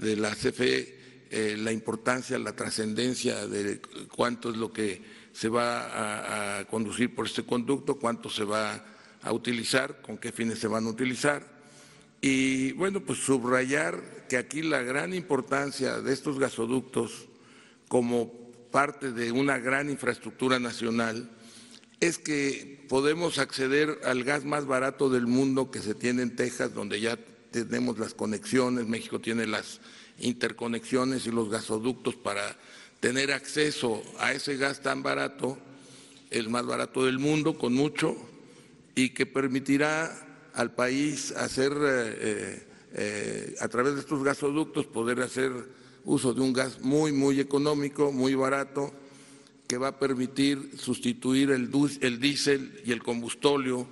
de 0.00 0.16
la 0.16 0.34
CFE, 0.34 0.98
eh, 1.30 1.56
la 1.58 1.72
importancia, 1.72 2.38
la 2.38 2.54
trascendencia 2.54 3.46
de 3.46 3.80
cuánto 4.14 4.50
es 4.50 4.56
lo 4.56 4.72
que 4.72 5.02
se 5.32 5.48
va 5.48 5.86
a, 5.86 6.58
a 6.58 6.64
conducir 6.66 7.14
por 7.14 7.26
este 7.26 7.44
conducto, 7.44 7.98
cuánto 7.98 8.30
se 8.30 8.44
va 8.44 8.84
a 9.22 9.32
utilizar, 9.32 10.00
con 10.00 10.18
qué 10.18 10.32
fines 10.32 10.58
se 10.58 10.68
van 10.68 10.86
a 10.86 10.90
utilizar. 10.90 11.58
Y 12.20 12.72
bueno, 12.72 13.00
pues 13.00 13.18
subrayar 13.18 14.26
que 14.28 14.36
aquí 14.36 14.62
la 14.62 14.82
gran 14.82 15.14
importancia 15.14 16.00
de 16.00 16.12
estos 16.12 16.38
gasoductos 16.38 17.28
como 17.88 18.32
parte 18.70 19.12
de 19.12 19.32
una 19.32 19.58
gran 19.58 19.90
infraestructura 19.90 20.58
nacional 20.58 21.30
es 22.00 22.18
que 22.18 22.84
podemos 22.88 23.38
acceder 23.38 24.00
al 24.04 24.24
gas 24.24 24.44
más 24.44 24.66
barato 24.66 25.10
del 25.10 25.26
mundo 25.26 25.70
que 25.70 25.80
se 25.80 25.94
tiene 25.94 26.22
en 26.22 26.36
Texas, 26.36 26.74
donde 26.74 27.00
ya 27.00 27.18
tenemos 27.50 27.98
las 27.98 28.14
conexiones, 28.14 28.86
México 28.86 29.20
tiene 29.20 29.46
las 29.46 29.80
interconexiones 30.18 31.26
y 31.26 31.30
los 31.30 31.48
gasoductos 31.48 32.16
para 32.16 32.56
tener 33.00 33.32
acceso 33.32 34.02
a 34.18 34.32
ese 34.32 34.56
gas 34.56 34.80
tan 34.80 35.02
barato, 35.02 35.58
el 36.30 36.48
más 36.48 36.66
barato 36.66 37.04
del 37.04 37.18
mundo, 37.18 37.56
con 37.56 37.74
mucho, 37.74 38.16
y 38.94 39.10
que 39.10 39.26
permitirá 39.26 40.50
al 40.54 40.74
país 40.74 41.32
hacer, 41.32 41.72
eh, 41.80 42.66
eh, 42.94 43.54
a 43.60 43.68
través 43.68 43.94
de 43.94 44.00
estos 44.00 44.22
gasoductos, 44.24 44.86
poder 44.86 45.20
hacer 45.20 45.52
uso 46.04 46.34
de 46.34 46.40
un 46.40 46.52
gas 46.52 46.80
muy, 46.80 47.12
muy 47.12 47.38
económico, 47.38 48.12
muy 48.12 48.34
barato, 48.34 48.92
que 49.68 49.78
va 49.78 49.88
a 49.88 49.98
permitir 49.98 50.72
sustituir 50.78 51.50
el, 51.50 51.70
el 52.00 52.20
diésel 52.20 52.80
y 52.84 52.92
el 52.92 53.02
combustóleo, 53.02 53.86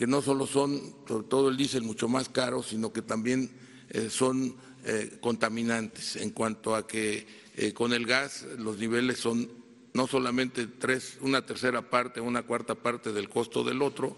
que 0.00 0.06
no 0.06 0.22
solo 0.22 0.46
son, 0.46 0.80
sobre 1.06 1.28
todo 1.28 1.50
el 1.50 1.58
diésel, 1.58 1.82
mucho 1.82 2.08
más 2.08 2.30
caro, 2.30 2.62
sino 2.62 2.90
que 2.90 3.02
también 3.02 3.50
eh, 3.90 4.08
son 4.08 4.56
eh, 4.86 5.18
contaminantes, 5.20 6.16
en 6.16 6.30
cuanto 6.30 6.74
a 6.74 6.86
que 6.86 7.26
eh, 7.54 7.74
con 7.74 7.92
el 7.92 8.06
gas 8.06 8.46
los 8.56 8.78
niveles 8.78 9.18
son 9.18 9.50
no 9.92 10.06
solamente 10.06 10.66
tres, 10.66 11.18
una 11.20 11.44
tercera 11.44 11.90
parte, 11.90 12.18
una 12.18 12.44
cuarta 12.44 12.76
parte 12.76 13.12
del 13.12 13.28
costo 13.28 13.62
del 13.62 13.82
otro, 13.82 14.16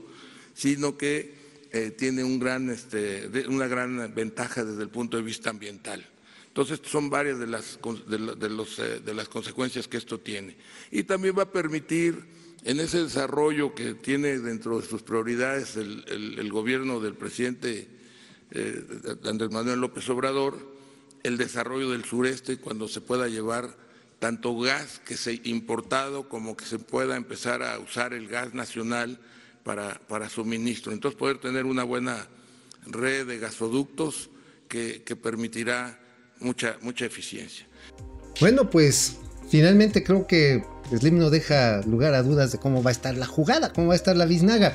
sino 0.54 0.96
que 0.96 1.42
tiene 1.98 2.22
un 2.22 2.38
gran, 2.38 2.70
este, 2.70 3.28
una 3.48 3.66
gran 3.66 4.14
ventaja 4.14 4.64
desde 4.64 4.84
el 4.84 4.88
punto 4.88 5.16
de 5.16 5.24
vista 5.24 5.50
ambiental. 5.50 6.06
Entonces, 6.46 6.80
son 6.84 7.10
varias 7.10 7.40
de 7.40 7.48
las, 7.48 7.80
de, 8.06 8.48
los, 8.50 8.76
de 8.76 9.14
las 9.14 9.28
consecuencias 9.28 9.88
que 9.88 9.96
esto 9.96 10.20
tiene. 10.20 10.54
Y 10.92 11.02
también 11.02 11.36
va 11.36 11.42
a 11.42 11.50
permitir, 11.50 12.22
en 12.64 12.80
ese 12.80 13.02
desarrollo 13.02 13.74
que 13.74 13.94
tiene 13.94 14.38
dentro 14.38 14.80
de 14.80 14.86
sus 14.86 15.02
prioridades 15.02 15.76
el, 15.76 16.50
gobierno 16.52 17.00
del 17.00 17.14
presidente 17.14 17.88
eh, 18.50 18.84
Andrés 19.24 19.50
Manuel 19.50 19.80
López 19.80 20.08
Obrador, 20.10 20.58
el 21.22 21.38
desarrollo 21.38 21.90
del 21.90 22.04
sureste 22.04 22.58
cuando 22.58 22.88
se 22.88 23.00
pueda 23.00 23.28
llevar 23.28 23.76
tanto 24.18 24.56
gas 24.58 25.00
que 25.04 25.16
se 25.16 25.40
importado 25.44 26.28
como 26.28 26.56
que 26.56 26.64
se 26.64 26.78
pueda 26.78 27.16
empezar 27.16 27.62
a 27.62 27.78
usar 27.80 28.12
el 28.12 28.28
gas 28.28 28.54
nacional 28.54 29.18
para, 29.64 30.00
para 30.08 30.28
suministro. 30.28 30.92
Entonces 30.92 31.18
poder 31.18 31.38
tener 31.38 31.66
una 31.66 31.82
buena 31.82 32.28
red 32.86 33.26
de 33.26 33.38
gasoductos 33.38 34.30
que, 34.68 35.02
que 35.04 35.16
permitirá 35.16 35.98
mucha, 36.38 36.76
mucha 36.82 37.06
eficiencia. 37.06 37.66
Bueno, 38.40 38.70
pues 38.70 39.18
finalmente 39.48 40.04
creo 40.04 40.26
que 40.26 40.64
Slim 40.90 41.18
no 41.18 41.30
deja 41.30 41.80
lugar 41.82 42.14
a 42.14 42.22
dudas 42.22 42.52
de 42.52 42.58
cómo 42.58 42.82
va 42.82 42.90
a 42.90 42.92
estar 42.92 43.16
la 43.16 43.26
jugada, 43.26 43.72
cómo 43.72 43.88
va 43.88 43.92
a 43.94 43.96
estar 43.96 44.16
la 44.16 44.26
biznaga. 44.26 44.74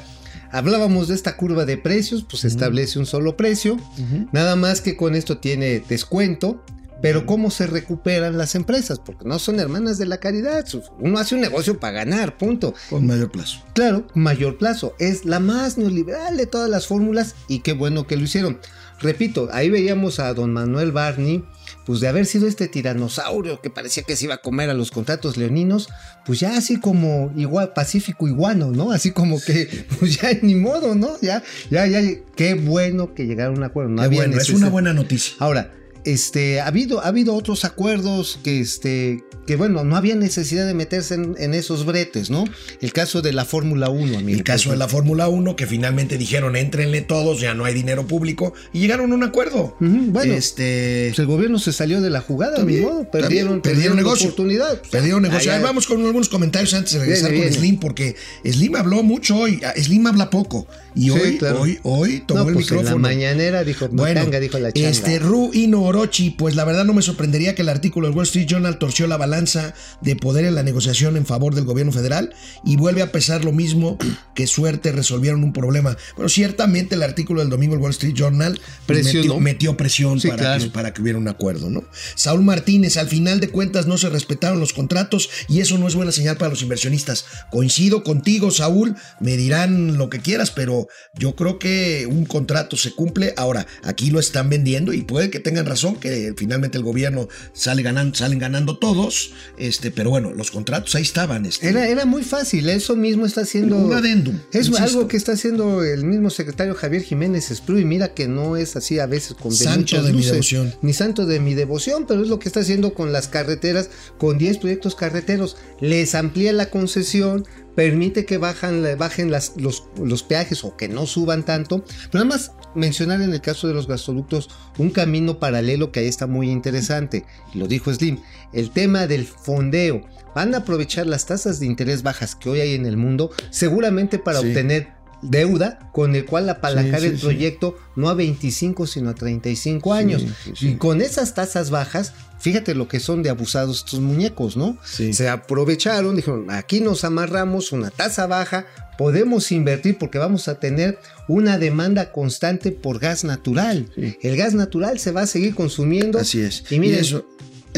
Hablábamos 0.51 1.07
de 1.09 1.15
esta 1.15 1.35
curva 1.35 1.65
de 1.65 1.77
precios, 1.77 2.23
pues 2.23 2.41
se 2.41 2.47
establece 2.47 2.99
un 2.99 3.05
solo 3.05 3.35
precio, 3.35 3.73
uh 3.73 3.77
-huh. 3.77 4.29
nada 4.31 4.55
más 4.55 4.81
que 4.81 4.95
con 4.95 5.13
esto 5.13 5.39
tiene 5.39 5.83
descuento, 5.89 6.63
pero 7.01 7.25
¿cómo 7.25 7.51
se 7.51 7.67
recuperan 7.67 8.37
las 8.37 8.55
empresas? 8.55 8.99
Porque 8.99 9.25
no 9.25 9.39
son 9.39 9.59
hermanas 9.59 9.97
de 9.97 10.05
la 10.07 10.17
caridad. 10.17 10.65
Uno 10.99 11.19
hace 11.19 11.35
un 11.35 11.41
negocio 11.41 11.79
para 11.79 11.93
ganar, 11.93 12.37
punto. 12.37 12.73
Con 12.89 13.05
mayor 13.05 13.31
plazo. 13.31 13.59
Claro, 13.73 14.07
mayor 14.15 14.57
plazo. 14.57 14.95
Es 14.97 15.25
la 15.25 15.39
más 15.39 15.77
neoliberal 15.77 16.37
de 16.37 16.47
todas 16.47 16.69
las 16.69 16.87
fórmulas 16.87 17.35
y 17.47 17.59
qué 17.59 17.73
bueno 17.73 18.07
que 18.07 18.17
lo 18.17 18.23
hicieron. 18.23 18.59
Repito, 18.99 19.47
ahí 19.51 19.69
veíamos 19.69 20.19
a 20.19 20.33
don 20.33 20.51
Manuel 20.53 20.91
Barney, 20.91 21.45
pues 21.87 22.01
de 22.01 22.09
haber 22.09 22.25
sido 22.25 22.49
este 22.49 22.67
tiranosaurio 22.67 23.61
que 23.61 23.69
parecía 23.69 24.03
que 24.03 24.17
se 24.17 24.25
iba 24.25 24.33
a 24.33 24.37
comer 24.39 24.69
a 24.69 24.73
los 24.73 24.91
contratos 24.91 25.37
leoninos, 25.37 25.87
pues 26.25 26.41
ya 26.41 26.57
así 26.57 26.81
como 26.81 27.31
igual 27.37 27.71
pacífico 27.71 28.27
iguano, 28.27 28.71
¿no? 28.71 28.91
Así 28.91 29.11
como 29.11 29.39
que, 29.39 29.85
pues 29.99 30.19
ya 30.19 30.27
ni 30.41 30.55
modo, 30.55 30.95
¿no? 30.95 31.17
Ya, 31.21 31.41
ya, 31.69 31.87
ya, 31.87 32.01
qué 32.35 32.55
bueno 32.55 33.13
que 33.13 33.25
llegaron 33.25 33.55
a 33.55 33.57
un 33.59 33.63
acuerdo. 33.63 33.91
No 33.91 34.01
había 34.01 34.19
bueno, 34.19 34.37
es 34.37 34.49
una 34.49 34.69
buena 34.69 34.91
noticia. 34.91 35.35
Ahora, 35.39 35.71
este, 36.07 36.61
ha 36.61 36.67
habido, 36.67 37.01
ha 37.01 37.07
habido 37.07 37.35
otros 37.35 37.65
acuerdos 37.65 38.39
que, 38.43 38.61
este, 38.61 39.25
que 39.45 39.57
bueno, 39.57 39.83
no 39.83 39.97
había 39.97 40.15
necesidad 40.15 40.65
de 40.65 40.73
meterse 40.73 41.15
en, 41.15 41.35
en 41.37 41.53
esos 41.53 41.85
bretes, 41.85 42.29
¿no? 42.29 42.45
El 42.81 42.93
caso 42.93 43.21
de 43.21 43.33
la 43.33 43.43
Fórmula 43.43 43.89
1, 43.89 44.19
amigo. 44.19 44.37
El 44.37 44.43
caso 44.45 44.71
de 44.71 44.77
la 44.77 44.87
Fórmula 44.87 45.27
1, 45.27 45.55
que 45.57 45.67
finalmente 45.67 46.17
dijeron, 46.17 46.55
entrenle 46.55 47.01
todos, 47.01 47.41
ya 47.41 47.53
no 47.53 47.65
hay 47.65 47.73
dinero 47.73 48.07
público, 48.07 48.53
y 48.71 48.79
llegaron 48.79 49.11
a 49.11 49.15
un 49.15 49.23
acuerdo. 49.23 49.75
Uh 49.81 49.83
-huh, 49.83 50.11
bueno, 50.11 50.33
este... 50.33 51.07
pues 51.09 51.19
el 51.19 51.25
gobierno 51.25 51.59
se 51.59 51.73
salió 51.73 51.99
de 51.99 52.09
la 52.09 52.21
jugada, 52.21 52.55
también, 52.55 52.79
mi 52.79 52.85
modo, 52.85 53.11
perdieron, 53.11 53.21
perdieron, 53.21 53.61
perdieron 53.61 53.97
negocio. 53.97 54.27
oportunidad. 54.27 54.81
Perdieron 54.89 55.21
negocio. 55.23 55.51
Ahí 55.51 55.61
vamos 55.61 55.87
con 55.87 56.05
algunos 56.05 56.29
comentarios 56.29 56.73
antes 56.73 56.93
de 56.93 56.99
regresar 56.99 57.31
viene, 57.31 57.45
con 57.45 57.51
viene. 57.51 57.67
Slim, 57.67 57.79
porque 57.79 58.15
Slim 58.45 58.75
habló 58.75 59.03
mucho 59.03 59.35
hoy, 59.35 59.59
Slim 59.75 60.07
habla 60.07 60.29
poco. 60.29 60.67
Y 60.95 61.11
hoy, 61.11 61.37
claro. 61.37 61.61
hoy, 61.61 61.79
hoy 61.83 62.23
tomó 62.25 62.41
no, 62.43 62.47
el 62.49 62.53
pues 62.55 62.65
micrófono. 62.65 62.95
En 62.95 63.01
la 63.01 63.09
mañanera 63.09 63.63
dijo, 63.63 63.87
bueno, 63.89 64.21
tanga, 64.21 64.39
dijo 64.39 64.57
la 64.57 64.71
changa. 64.71 64.89
Este, 64.89 65.19
Ru 65.19 65.51
Orochi, 65.97 66.29
pues 66.29 66.55
la 66.55 66.63
verdad 66.63 66.85
no 66.85 66.93
me 66.93 67.01
sorprendería 67.01 67.55
que 67.55 67.63
el 67.63 67.69
artículo 67.69 68.07
del 68.07 68.15
Wall 68.15 68.25
Street 68.25 68.45
Journal 68.47 68.77
torció 68.77 69.07
la 69.07 69.17
balanza 69.17 69.73
de 70.01 70.15
poder 70.15 70.45
en 70.45 70.53
la 70.53 70.61
negociación 70.61 71.17
en 71.17 71.25
favor 71.25 71.55
del 71.55 71.65
gobierno 71.65 71.91
federal 71.91 72.35
y 72.63 72.77
vuelve 72.77 73.01
a 73.01 73.11
pesar 73.11 73.43
lo 73.43 73.51
mismo 73.51 73.97
que 74.35 74.45
suerte 74.45 74.91
resolvieron 74.91 75.43
un 75.43 75.53
problema. 75.53 75.97
Bueno, 76.15 76.29
ciertamente 76.29 76.95
el 76.95 77.03
artículo 77.03 77.39
del 77.39 77.49
domingo 77.49 77.73
del 77.73 77.81
Wall 77.81 77.91
Street 77.91 78.13
Journal 78.13 78.59
metió, 78.87 79.39
metió, 79.39 79.77
presión 79.77 80.19
sí, 80.19 80.27
para, 80.27 80.39
claro. 80.39 80.63
que, 80.63 80.69
para 80.69 80.93
que 80.93 81.01
hubiera 81.01 81.17
un 81.17 81.27
acuerdo, 81.27 81.69
¿no? 81.69 81.83
Saúl 82.15 82.43
Martínez, 82.43 82.97
al 82.97 83.07
final 83.07 83.39
de 83.39 83.49
cuentas 83.49 83.87
no 83.87 83.97
se 83.97 84.09
respetaron 84.09 84.59
los 84.59 84.73
contratos 84.73 85.29
y 85.49 85.61
eso 85.61 85.79
no 85.79 85.87
es 85.87 85.95
buena 85.95 86.11
señal 86.11 86.37
para 86.37 86.49
los 86.49 86.61
inversionistas. 86.61 87.25
Coincido 87.49 88.03
contigo, 88.03 88.51
Saúl, 88.51 88.95
me 89.19 89.35
dirán 89.35 89.97
lo 89.97 90.09
que 90.09 90.19
quieras, 90.19 90.51
pero 90.51 90.87
yo 91.17 91.35
creo 91.35 91.57
que 91.57 92.05
un 92.05 92.25
contrato 92.25 92.77
se 92.77 92.91
cumple. 92.91 93.33
Ahora, 93.35 93.65
aquí 93.83 94.11
lo 94.11 94.19
están 94.19 94.49
vendiendo 94.49 94.93
y 94.93 95.01
puede 95.01 95.31
que 95.31 95.39
tengan 95.39 95.65
razón, 95.65 95.86
que 95.95 96.33
finalmente 96.35 96.77
el 96.77 96.83
gobierno 96.83 97.27
sale 97.53 97.83
ganando, 97.83 98.15
salen 98.15 98.39
ganando 98.39 98.77
todos, 98.77 99.31
este, 99.57 99.91
pero 99.91 100.09
bueno, 100.09 100.33
los 100.33 100.51
contratos 100.51 100.95
ahí 100.95 101.03
estaban. 101.03 101.45
Este. 101.45 101.69
Era, 101.69 101.87
era 101.87 102.05
muy 102.05 102.23
fácil, 102.23 102.69
eso 102.69 102.95
mismo 102.95 103.25
está 103.25 103.41
haciendo. 103.41 103.77
Un 103.77 103.93
adendum. 103.93 104.39
Es 104.51 104.67
insisto. 104.67 104.83
algo 104.83 105.07
que 105.07 105.17
está 105.17 105.33
haciendo 105.33 105.83
el 105.83 106.03
mismo 106.03 106.29
secretario 106.29 106.75
Javier 106.75 107.03
Jiménez 107.03 107.51
Esprú, 107.51 107.77
y 107.77 107.85
mira 107.85 108.13
que 108.13 108.27
no 108.27 108.57
es 108.57 108.75
así 108.75 108.99
a 108.99 109.05
veces 109.05 109.33
con 109.33 109.51
santo 109.53 110.01
de, 110.01 110.07
de 110.07 110.13
luces, 110.13 110.25
mi 110.25 110.31
devoción. 110.31 110.73
Ni 110.81 110.93
santo 110.93 111.25
de 111.25 111.39
mi 111.39 111.53
devoción, 111.53 112.05
pero 112.07 112.21
es 112.21 112.27
lo 112.27 112.39
que 112.39 112.49
está 112.49 112.61
haciendo 112.61 112.93
con 112.93 113.11
las 113.11 113.27
carreteras, 113.27 113.89
con 114.17 114.37
10 114.37 114.57
proyectos 114.57 114.95
carreteros. 114.95 115.57
Les 115.79 116.15
amplía 116.15 116.53
la 116.53 116.69
concesión, 116.69 117.45
permite 117.77 118.25
que 118.25 118.39
bajan, 118.39 118.83
bajen 118.97 119.29
las, 119.29 119.53
los, 119.55 119.83
los, 120.03 120.23
peajes 120.23 120.63
o 120.63 120.75
que 120.75 120.87
no 120.87 121.05
suban 121.05 121.45
tanto. 121.45 121.85
Pero 122.11 122.25
nada 122.25 122.35
más 122.35 122.51
mencionar 122.73 123.21
en 123.21 123.31
el 123.31 123.39
caso 123.39 123.67
de 123.67 123.75
los 123.75 123.87
gasoductos 123.87 124.49
un 124.79 124.89
camino 124.89 125.37
paralelo 125.37 125.91
que 125.91 125.99
ahí 125.99 126.07
está 126.07 126.25
muy 126.25 126.49
interesante. 126.49 127.23
Lo 127.53 127.67
dijo 127.67 127.93
Slim. 127.93 128.19
El 128.51 128.71
tema 128.71 129.05
del 129.05 129.27
fondeo. 129.27 130.01
Van 130.33 130.55
a 130.55 130.59
aprovechar 130.59 131.05
las 131.05 131.27
tasas 131.27 131.59
de 131.59 131.67
interés 131.67 132.01
bajas 132.01 132.35
que 132.35 132.49
hoy 132.49 132.61
hay 132.61 132.73
en 132.73 132.87
el 132.87 132.97
mundo, 132.97 133.29
seguramente 133.51 134.17
para 134.17 134.39
sí. 134.39 134.47
obtener 134.47 134.96
deuda 135.21 135.91
con 135.93 136.15
el 136.15 136.25
cual 136.25 136.49
apalancar 136.49 137.01
sí, 137.01 137.07
sí, 137.07 137.13
el 137.13 137.19
proyecto 137.19 137.75
sí. 137.77 137.83
no 137.95 138.09
a 138.09 138.13
25 138.13 138.87
sino 138.87 139.09
a 139.09 139.15
35 139.15 139.93
años. 139.93 140.25
y 140.61 140.75
con 140.75 141.01
esas 141.01 141.33
tasas 141.33 141.69
bajas 141.69 142.13
fíjate 142.39 142.75
lo 142.75 142.87
que 142.87 142.99
son 142.99 143.23
de 143.23 143.29
abusados 143.29 143.79
estos 143.79 143.99
muñecos 143.99 144.57
no 144.57 144.77
se 144.83 145.29
aprovecharon 145.29 146.15
dijeron 146.15 146.51
aquí 146.51 146.81
nos 146.81 147.03
amarramos 147.03 147.71
una 147.71 147.89
tasa 147.89 148.27
baja 148.27 148.65
podemos 148.97 149.51
invertir 149.51 149.97
porque 149.97 150.17
vamos 150.17 150.47
a 150.47 150.59
tener 150.59 150.99
una 151.27 151.57
demanda 151.57 152.11
constante 152.11 152.71
por 152.71 152.99
gas 152.99 153.23
natural. 153.23 153.89
El 153.95 154.35
gas 154.35 154.53
natural 154.53 154.99
se 154.99 155.11
va 155.11 155.21
a 155.21 155.27
seguir 155.27 155.55
consumiendo 155.55 156.17
así 156.17 156.41
es. 156.41 156.63
y 156.71 156.79
miren 156.79 156.97
y 156.97 157.01
eso 157.01 157.25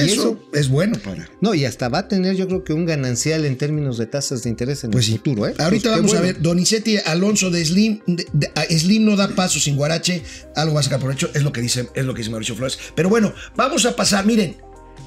Y 0.06 0.12
Eso, 0.12 0.40
es 0.54 0.70
bueno 0.70 0.98
para. 1.04 1.30
No, 1.42 1.54
y 1.54 1.66
hasta 1.66 1.90
va 1.90 2.00
a 2.00 2.08
tener 2.08 2.36
yo 2.36 2.48
creo 2.48 2.64
que 2.64 2.74
un 2.74 2.86
ganancial 2.86 3.46
en 3.46 3.58
términos 3.58 3.98
de 3.98 4.06
tasas 4.06 4.44
de 4.44 4.50
interés 4.50 4.84
en 4.84 4.92
Pues 4.92 5.06
el 5.06 5.12
sí. 5.14 5.18
futuro. 5.18 5.48
¿eh? 5.48 5.54
Ahorita 5.58 5.90
Pues 5.90 6.02
vamos 6.02 6.14
a 6.16 6.22
ver, 6.22 6.42
Donizetti 6.42 6.98
Alonso 7.06 7.50
de 7.50 7.66
Slim, 7.66 8.00
de- 8.08 8.28
de- 8.34 8.52
a 8.56 8.64
Slim 8.66 9.06
no 9.06 9.16
da 9.16 9.28
paso 9.30 9.60
sin 9.60 9.76
Guarache, 9.76 10.22
algo 10.56 10.74
va 10.76 10.80
a 10.82 10.84
sacar 10.84 11.00
provecho, 11.00 11.30
es 11.34 11.44
lo 11.44 11.52
que 11.52 11.62
dice, 11.62 11.88
es 11.94 12.06
lo 12.06 12.14
que 12.14 12.20
dice 12.20 12.30
Mauricio 12.32 12.56
Flores. 12.56 12.78
Pero 12.96 13.10
bueno, 13.10 13.34
vamos 13.56 13.86
a 13.86 13.96
pasar, 13.96 14.26
miren, 14.26 14.56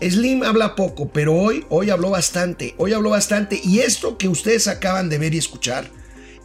Slim 0.01 0.43
habla 0.43 0.75
poco, 0.75 1.11
pero 1.13 1.35
hoy, 1.35 1.65
hoy 1.69 1.91
habló 1.91 2.11
bastante, 2.11 2.75
hoy 2.79 2.93
habló 2.93 3.11
bastante, 3.11 3.61
y 3.63 3.79
esto 3.81 4.19
que 4.19 4.29
ustedes 4.29 4.67
acaban 4.69 5.09
de 5.09 5.19
ver 5.19 5.35
y 5.35 5.39
escuchar 5.39 5.89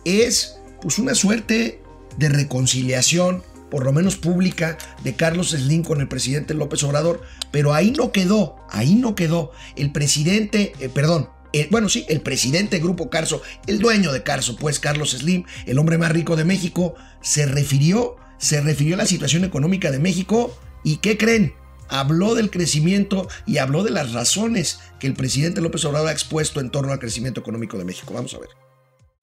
es 0.05 0.55
pues 0.81 0.99
una 0.99 1.15
suerte 1.15 1.81
de 2.17 2.29
reconciliación, 2.29 3.43
por 3.69 3.85
lo 3.85 3.93
menos 3.93 4.15
pública, 4.15 4.77
de 5.03 5.15
Carlos 5.15 5.49
Slim 5.51 5.83
con 5.83 6.01
el 6.01 6.07
presidente 6.07 6.53
López 6.53 6.83
Obrador, 6.83 7.21
pero 7.51 7.73
ahí 7.73 7.91
no 7.91 8.11
quedó, 8.11 8.57
ahí 8.69 8.95
no 8.95 9.15
quedó. 9.15 9.51
El 9.75 9.91
presidente, 9.91 10.73
eh, 10.79 10.89
perdón, 10.89 11.29
bueno, 11.71 11.89
sí, 11.89 12.05
el 12.09 12.21
presidente 12.21 12.75
de 12.75 12.83
Grupo 12.83 13.09
Carso, 13.09 13.41
el 13.65 13.79
dueño 13.79 14.11
de 14.11 14.23
Carso, 14.23 14.55
pues 14.57 14.79
Carlos 14.79 15.11
Slim, 15.11 15.45
el 15.65 15.79
hombre 15.79 15.97
más 15.97 16.11
rico 16.11 16.35
de 16.35 16.45
México, 16.45 16.95
se 17.21 17.45
refirió, 17.45 18.17
se 18.37 18.61
refirió 18.61 18.95
a 18.95 18.99
la 18.99 19.05
situación 19.05 19.43
económica 19.43 19.91
de 19.91 19.99
México 19.99 20.55
y 20.83 20.97
¿qué 20.97 21.17
creen? 21.17 21.53
Habló 21.89 22.35
del 22.35 22.51
crecimiento 22.51 23.27
y 23.45 23.57
habló 23.57 23.83
de 23.83 23.91
las 23.91 24.11
razones 24.11 24.79
que 24.99 25.07
el 25.07 25.13
presidente 25.13 25.61
López 25.61 25.85
Obrador 25.85 26.09
ha 26.09 26.11
expuesto 26.11 26.59
en 26.59 26.69
torno 26.69 26.91
al 26.91 26.99
crecimiento 26.99 27.39
económico 27.39 27.77
de 27.77 27.85
México. 27.85 28.13
Vamos 28.13 28.33
a 28.33 28.39
ver. 28.39 28.49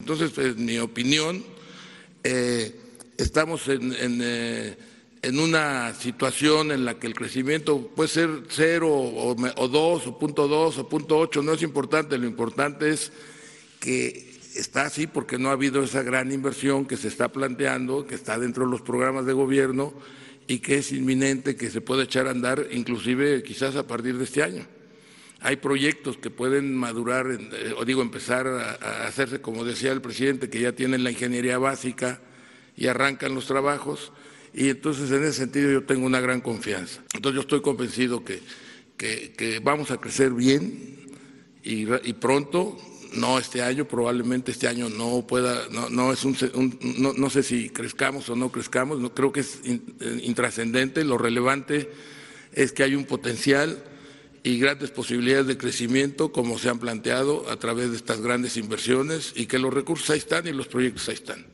Entonces, 0.00 0.36
en 0.38 0.64
mi 0.64 0.78
opinión, 0.78 1.44
eh, 2.24 2.74
estamos 3.16 3.68
en, 3.68 3.92
eh, 4.22 4.76
en 5.22 5.38
una 5.38 5.94
situación 5.94 6.72
en 6.72 6.84
la 6.84 6.98
que 6.98 7.06
el 7.06 7.14
crecimiento 7.14 7.90
puede 7.94 8.08
ser 8.08 8.30
cero 8.48 8.90
o, 8.92 9.34
o 9.34 9.68
dos 9.68 10.06
o 10.06 10.18
punto 10.18 10.48
dos 10.48 10.78
o 10.78 10.88
punto 10.88 11.18
ocho, 11.18 11.42
no 11.42 11.52
es 11.52 11.62
importante, 11.62 12.18
lo 12.18 12.26
importante 12.26 12.90
es 12.90 13.12
que 13.80 14.34
está 14.54 14.82
así 14.82 15.06
porque 15.06 15.38
no 15.38 15.48
ha 15.48 15.52
habido 15.52 15.82
esa 15.82 16.02
gran 16.02 16.30
inversión 16.30 16.86
que 16.86 16.96
se 16.96 17.08
está 17.08 17.28
planteando, 17.28 18.06
que 18.06 18.14
está 18.14 18.38
dentro 18.38 18.64
de 18.64 18.70
los 18.70 18.82
programas 18.82 19.26
de 19.26 19.32
gobierno 19.32 19.94
y 20.46 20.58
que 20.58 20.78
es 20.78 20.92
inminente 20.92 21.56
que 21.56 21.70
se 21.70 21.80
puede 21.80 22.04
echar 22.04 22.26
a 22.26 22.30
andar 22.30 22.68
inclusive 22.70 23.42
quizás 23.42 23.76
a 23.76 23.86
partir 23.86 24.18
de 24.18 24.24
este 24.24 24.42
año. 24.42 24.66
Hay 25.40 25.56
proyectos 25.56 26.16
que 26.16 26.30
pueden 26.30 26.74
madurar, 26.74 27.26
eh, 27.30 27.74
o 27.76 27.84
digo, 27.84 28.00
empezar 28.00 28.46
a 28.46 29.06
hacerse, 29.06 29.42
como 29.42 29.64
decía 29.64 29.92
el 29.92 30.00
presidente, 30.00 30.48
que 30.48 30.60
ya 30.60 30.72
tienen 30.72 31.04
la 31.04 31.10
ingeniería 31.10 31.58
básica 31.58 32.20
y 32.76 32.86
arrancan 32.86 33.34
los 33.34 33.46
trabajos. 33.46 34.12
Y 34.52 34.68
entonces, 34.68 35.10
en 35.10 35.24
ese 35.24 35.32
sentido, 35.40 35.70
yo 35.70 35.82
tengo 35.84 36.06
una 36.06 36.20
gran 36.20 36.40
confianza. 36.40 37.02
Entonces, 37.14 37.34
yo 37.36 37.40
estoy 37.40 37.60
convencido 37.60 38.24
que, 38.24 38.40
que- 38.96 39.60
vamos 39.62 39.90
a 39.90 39.96
crecer 39.98 40.30
bien 40.32 41.08
y, 41.62 41.86
pronto, 42.14 42.76
no 43.14 43.38
este 43.38 43.62
año, 43.62 43.86
probablemente 43.86 44.52
este 44.52 44.68
año 44.68 44.88
no 44.88 45.26
pueda, 45.26 45.68
no, 45.70 45.88
no 45.88 46.12
es 46.12 46.24
un, 46.24 46.36
un- 46.54 46.78
no, 46.98 47.12
no 47.14 47.30
sé 47.30 47.42
si 47.42 47.70
crezcamos 47.70 48.28
o 48.28 48.36
no 48.36 48.50
crezcamos, 48.52 49.00
no 49.00 49.14
creo 49.14 49.32
que 49.32 49.40
es 49.40 49.60
eh, 49.64 49.80
intrascendente, 50.22 51.04
lo 51.04 51.16
relevante 51.18 51.90
es 52.52 52.72
que 52.72 52.82
hay 52.84 52.94
un 52.94 53.04
potencial 53.04 53.82
y 54.42 54.58
grandes 54.58 54.90
posibilidades 54.90 55.46
de 55.46 55.56
crecimiento 55.56 56.30
como 56.32 56.58
se 56.58 56.68
han 56.68 56.78
planteado 56.78 57.48
a 57.50 57.56
través 57.56 57.90
de 57.90 57.96
estas 57.96 58.20
grandes 58.20 58.56
inversiones 58.56 59.32
y 59.34 59.46
que 59.46 59.58
los 59.58 59.72
recursos 59.72 60.10
ahí 60.10 60.18
están 60.18 60.46
y 60.46 60.52
los 60.52 60.68
proyectos 60.68 61.08
ahí 61.08 61.14
están. 61.14 61.53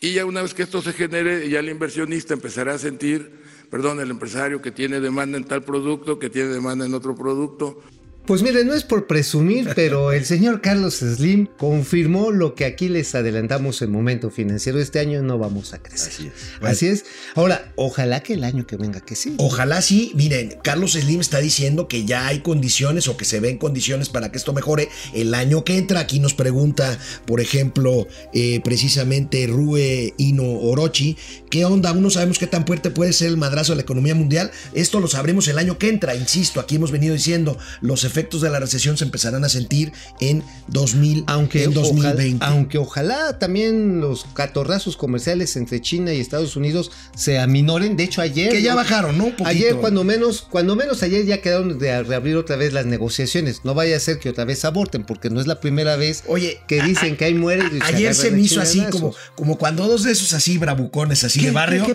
Y 0.00 0.12
ya 0.12 0.26
una 0.26 0.42
vez 0.42 0.52
que 0.52 0.62
esto 0.62 0.82
se 0.82 0.92
genere, 0.92 1.48
ya 1.48 1.60
el 1.60 1.68
inversionista 1.68 2.34
empezará 2.34 2.74
a 2.74 2.78
sentir, 2.78 3.32
perdón, 3.70 4.00
el 4.00 4.10
empresario 4.10 4.60
que 4.60 4.70
tiene 4.70 5.00
demanda 5.00 5.38
en 5.38 5.44
tal 5.44 5.62
producto, 5.62 6.18
que 6.18 6.28
tiene 6.28 6.50
demanda 6.50 6.84
en 6.84 6.92
otro 6.94 7.14
producto, 7.14 7.82
Pues 8.26 8.42
miren, 8.42 8.66
no 8.66 8.74
es 8.74 8.82
por 8.82 9.06
presumir, 9.06 9.70
pero 9.76 10.10
el 10.10 10.24
señor 10.24 10.60
Carlos 10.60 10.96
Slim 10.96 11.46
confirmó 11.56 12.32
lo 12.32 12.56
que 12.56 12.64
aquí 12.64 12.88
les 12.88 13.14
adelantamos 13.14 13.80
en 13.82 13.92
Momento 13.92 14.30
Financiero. 14.30 14.80
Este 14.80 14.98
año 14.98 15.22
no 15.22 15.38
vamos 15.38 15.72
a 15.74 15.78
crecer. 15.78 16.08
Así 16.08 16.26
es. 16.26 16.32
Así 16.60 16.86
es. 16.88 17.04
Ahora, 17.36 17.72
ojalá 17.76 18.24
que 18.24 18.32
el 18.32 18.42
año 18.42 18.66
que 18.66 18.76
venga 18.76 19.00
que 19.00 19.14
sí. 19.14 19.36
Ojalá 19.38 19.80
sí, 19.80 20.10
miren, 20.16 20.58
Carlos 20.64 20.94
Slim 20.94 21.20
está 21.20 21.38
diciendo 21.38 21.86
que 21.86 22.04
ya 22.04 22.26
hay 22.26 22.40
condiciones 22.40 23.06
o 23.06 23.16
que 23.16 23.24
se 23.24 23.38
ven 23.38 23.58
condiciones 23.58 24.08
para 24.08 24.32
que 24.32 24.38
esto 24.38 24.52
mejore 24.52 24.88
el 25.14 25.32
año 25.32 25.62
que 25.62 25.78
entra. 25.78 26.00
Aquí 26.00 26.18
nos 26.18 26.34
pregunta, 26.34 26.98
por 27.26 27.40
ejemplo, 27.40 28.08
eh, 28.32 28.60
precisamente 28.64 29.46
Rue 29.46 30.14
Ino 30.16 30.42
Orochi, 30.42 31.16
¿qué 31.48 31.64
onda? 31.64 31.90
Aún 31.90 32.02
no 32.02 32.10
sabemos 32.10 32.40
qué 32.40 32.48
tan 32.48 32.66
fuerte 32.66 32.90
puede 32.90 33.12
ser 33.12 33.28
el 33.28 33.36
madrazo 33.36 33.70
de 33.72 33.76
la 33.76 33.82
economía 33.82 34.16
mundial. 34.16 34.50
Esto 34.74 34.98
lo 34.98 35.06
sabremos 35.06 35.46
el 35.46 35.58
año 35.58 35.78
que 35.78 35.90
entra, 35.90 36.16
insisto, 36.16 36.58
aquí 36.58 36.74
hemos 36.74 36.90
venido 36.90 37.14
diciendo, 37.14 37.56
los 37.80 38.02
efectos 38.02 38.15
de 38.16 38.50
la 38.50 38.58
recesión 38.60 38.96
se 38.96 39.04
empezarán 39.04 39.44
a 39.44 39.48
sentir 39.48 39.92
en 40.20 40.42
2000, 40.68 41.24
Aunque, 41.26 41.64
en 41.64 41.72
2020. 41.74 42.36
Ojalá, 42.36 42.52
aunque 42.52 42.78
ojalá 42.78 43.38
también 43.38 44.00
los 44.00 44.24
catorrazos 44.34 44.96
comerciales 44.96 45.54
entre 45.56 45.80
China 45.80 46.12
y 46.12 46.20
Estados 46.20 46.56
Unidos 46.56 46.90
se 47.14 47.38
aminoren. 47.38 47.96
De 47.96 48.04
hecho, 48.04 48.22
ayer. 48.22 48.50
que 48.50 48.62
ya 48.62 48.74
bajaron, 48.74 49.18
¿no? 49.18 49.32
Ayer, 49.44 49.76
cuando 49.76 50.02
menos, 50.02 50.42
cuando 50.50 50.76
menos 50.76 51.02
ayer 51.02 51.26
ya 51.26 51.40
quedaron 51.42 51.78
de 51.78 52.02
reabrir 52.02 52.36
otra 52.36 52.56
vez 52.56 52.72
las 52.72 52.86
negociaciones. 52.86 53.60
No 53.64 53.74
vaya 53.74 53.96
a 53.96 54.00
ser 54.00 54.18
que 54.18 54.30
otra 54.30 54.44
vez 54.44 54.64
aborten, 54.64 55.04
porque 55.04 55.30
no 55.30 55.40
es 55.40 55.46
la 55.46 55.60
primera 55.60 55.96
vez 55.96 56.24
Oye, 56.26 56.60
que 56.66 56.80
a- 56.80 56.84
dicen 56.86 57.16
que 57.16 57.26
hay 57.26 57.34
muere. 57.34 57.64
y 57.72 57.80
A- 57.80 57.86
Ayer 57.88 58.14
se 58.14 58.30
me 58.30 58.40
hizo 58.40 58.60
así 58.60 58.82
como, 58.90 59.14
como 59.34 59.58
cuando 59.58 59.86
dos 59.86 60.04
de 60.04 60.12
esos 60.12 60.32
así 60.32 60.58
bravucones 60.58 61.22
así 61.24 61.40
¿Qué, 61.40 61.46
de 61.46 61.52
barrio. 61.52 61.86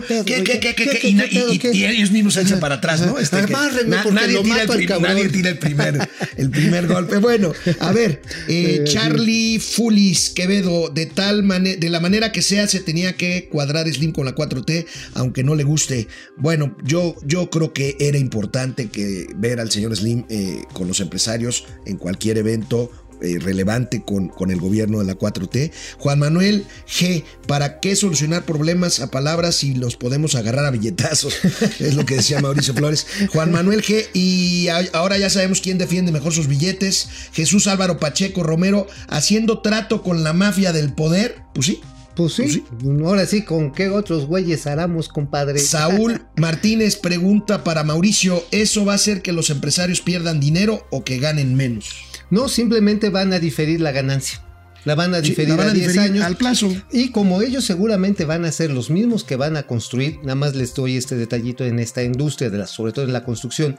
Y, 1.72 1.84
ellos 1.84 2.10
mismos 2.10 2.34
se 2.34 2.42
echan 2.42 2.60
para 2.60 2.76
atrás, 2.76 3.00
¿no? 3.00 3.18
Este, 3.18 3.44
que 3.44 3.52
nadie, 3.52 4.42
tira 4.42 4.62
el 4.62 5.02
nadie 5.02 5.28
tira 5.28 5.50
el 5.50 5.58
primer, 5.58 6.08
el 6.36 6.50
primer 6.50 6.86
golpe. 6.86 7.18
Bueno, 7.18 7.52
a 7.80 7.92
ver, 7.92 8.22
eh, 8.48 8.82
Charlie 8.84 9.58
Fulis 9.58 10.30
Quevedo, 10.30 10.90
de 10.90 11.06
tal 11.06 11.42
manera, 11.42 11.78
de 11.78 11.88
la 11.88 12.00
manera 12.00 12.32
que 12.32 12.42
sea, 12.42 12.66
se 12.66 12.80
tenía 12.80 13.14
que 13.14 13.48
cuadrar 13.50 13.90
Slim 13.92 14.12
con 14.12 14.24
la 14.24 14.34
4T, 14.34 14.86
aunque 15.14 15.44
no 15.44 15.54
le 15.54 15.64
guste. 15.64 16.08
Bueno, 16.36 16.76
yo, 16.84 17.16
yo 17.24 17.50
creo 17.50 17.72
que 17.72 17.96
era 18.00 18.18
importante 18.18 18.88
que 18.88 19.26
ver 19.36 19.60
al 19.60 19.70
señor 19.70 19.94
Slim 19.96 20.24
eh, 20.28 20.62
con 20.72 20.88
los 20.88 21.00
empresarios 21.00 21.64
en 21.86 21.96
cualquier 21.96 22.38
evento 22.38 22.90
eh, 23.22 23.38
relevante 23.40 24.02
con, 24.02 24.28
con 24.28 24.50
el 24.50 24.60
gobierno 24.60 24.98
de 24.98 25.04
la 25.06 25.16
4T. 25.18 25.70
Juan 25.98 26.18
Manuel 26.18 26.66
G, 26.88 27.24
¿para 27.46 27.80
qué 27.80 27.96
solucionar 27.96 28.44
problemas 28.44 29.00
a 29.00 29.10
palabras 29.10 29.54
si 29.56 29.74
los 29.74 29.96
podemos 29.96 30.34
agarrar 30.34 30.64
a 30.66 30.70
billetazos? 30.70 31.34
es 31.80 31.94
lo 31.94 32.04
que 32.04 32.16
decía 32.16 32.40
Mauricio 32.40 32.74
Flores. 32.74 33.06
Juan 33.32 33.52
Manuel 33.52 33.82
G, 33.82 34.06
y 34.12 34.68
a- 34.68 34.84
ahora 34.92 35.18
ya 35.18 35.30
sabemos 35.30 35.60
quién 35.60 35.78
defiende 35.78 36.12
mejor 36.12 36.32
sus 36.32 36.48
billetes. 36.48 37.08
Jesús 37.32 37.66
Álvaro 37.66 37.98
Pacheco 37.98 38.42
Romero, 38.42 38.86
haciendo 39.08 39.60
trato 39.60 40.02
con 40.02 40.22
la 40.24 40.32
mafia 40.32 40.72
del 40.72 40.92
poder. 40.92 41.36
Pues 41.54 41.66
sí. 41.66 41.80
Pues 42.14 42.34
sí, 42.34 42.42
Pues 42.42 42.52
sí. 42.52 42.64
ahora 43.06 43.24
sí, 43.26 43.40
¿con 43.42 43.72
qué 43.72 43.88
otros 43.88 44.26
güeyes 44.26 44.66
haramos, 44.66 45.08
compadre? 45.08 45.58
Saúl 45.60 46.20
Martínez 46.36 46.96
pregunta 46.96 47.64
para 47.64 47.84
Mauricio, 47.84 48.44
¿eso 48.50 48.84
va 48.84 48.92
a 48.92 48.96
hacer 48.96 49.22
que 49.22 49.32
los 49.32 49.48
empresarios 49.48 50.02
pierdan 50.02 50.38
dinero 50.38 50.86
o 50.90 51.04
que 51.04 51.18
ganen 51.18 51.54
menos? 51.54 51.86
No, 52.32 52.48
simplemente 52.48 53.10
van 53.10 53.30
a 53.34 53.38
diferir 53.38 53.82
la 53.82 53.92
ganancia. 53.92 54.40
La 54.86 54.94
van 54.94 55.14
a 55.14 55.20
diferir 55.20 55.54
van 55.54 55.68
a 55.68 55.70
a 55.70 55.74
10 55.74 55.86
diferir 55.86 56.00
años. 56.00 56.24
al 56.24 56.36
plazo. 56.36 56.72
Y 56.90 57.10
como 57.10 57.42
ellos 57.42 57.64
seguramente 57.64 58.24
van 58.24 58.46
a 58.46 58.50
ser 58.50 58.70
los 58.70 58.88
mismos 58.88 59.22
que 59.22 59.36
van 59.36 59.58
a 59.58 59.64
construir, 59.64 60.18
nada 60.22 60.34
más 60.34 60.54
les 60.54 60.74
doy 60.74 60.96
este 60.96 61.14
detallito 61.14 61.62
en 61.66 61.78
esta 61.78 62.02
industria, 62.02 62.48
de 62.48 62.56
la, 62.56 62.66
sobre 62.66 62.92
todo 62.92 63.04
en 63.04 63.12
la 63.12 63.22
construcción, 63.22 63.76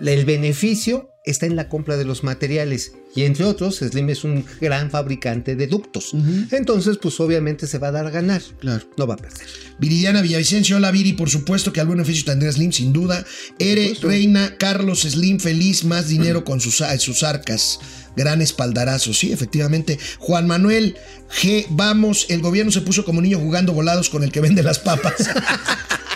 el 0.00 0.24
beneficio 0.24 1.10
está 1.24 1.46
en 1.46 1.56
la 1.56 1.68
compra 1.68 1.96
de 1.96 2.04
los 2.04 2.24
materiales. 2.24 2.92
Y 3.14 3.22
entre 3.22 3.44
otros, 3.44 3.78
Slim 3.78 4.10
es 4.10 4.24
un 4.24 4.44
gran 4.60 4.90
fabricante 4.90 5.56
de 5.56 5.66
ductos. 5.66 6.14
Entonces, 6.52 6.98
pues 7.00 7.18
obviamente 7.20 7.66
se 7.66 7.78
va 7.78 7.88
a 7.88 7.92
dar 7.92 8.06
a 8.06 8.10
ganar. 8.10 8.42
Claro. 8.60 8.84
No 8.96 9.06
va 9.06 9.14
a 9.14 9.16
perder. 9.16 9.46
Viridiana 9.78 10.22
Villavicencio, 10.22 10.76
hola 10.76 10.90
Viri, 10.90 11.14
por 11.14 11.28
supuesto 11.28 11.72
que 11.72 11.80
al 11.80 11.88
beneficio 11.88 12.24
tendría 12.24 12.52
Slim, 12.52 12.72
sin 12.72 12.92
duda. 12.92 13.24
Ere, 13.58 13.94
Reina, 14.00 14.56
Carlos 14.56 15.00
Slim, 15.00 15.40
feliz, 15.40 15.84
más 15.84 16.08
dinero 16.08 16.44
con 16.44 16.60
sus, 16.60 16.82
sus 16.98 17.22
arcas. 17.22 17.80
Gran 18.16 18.40
espaldarazo, 18.40 19.12
sí, 19.12 19.32
efectivamente. 19.32 19.98
Juan 20.18 20.46
Manuel 20.46 20.96
G, 21.42 21.66
vamos, 21.70 22.26
el 22.28 22.40
gobierno 22.40 22.72
se 22.72 22.80
puso 22.80 23.04
como 23.04 23.20
niño 23.20 23.38
jugando 23.38 23.72
volados 23.72 24.08
con 24.10 24.22
el 24.22 24.32
que 24.32 24.40
vende 24.40 24.62
las 24.62 24.78
papas. 24.78 25.14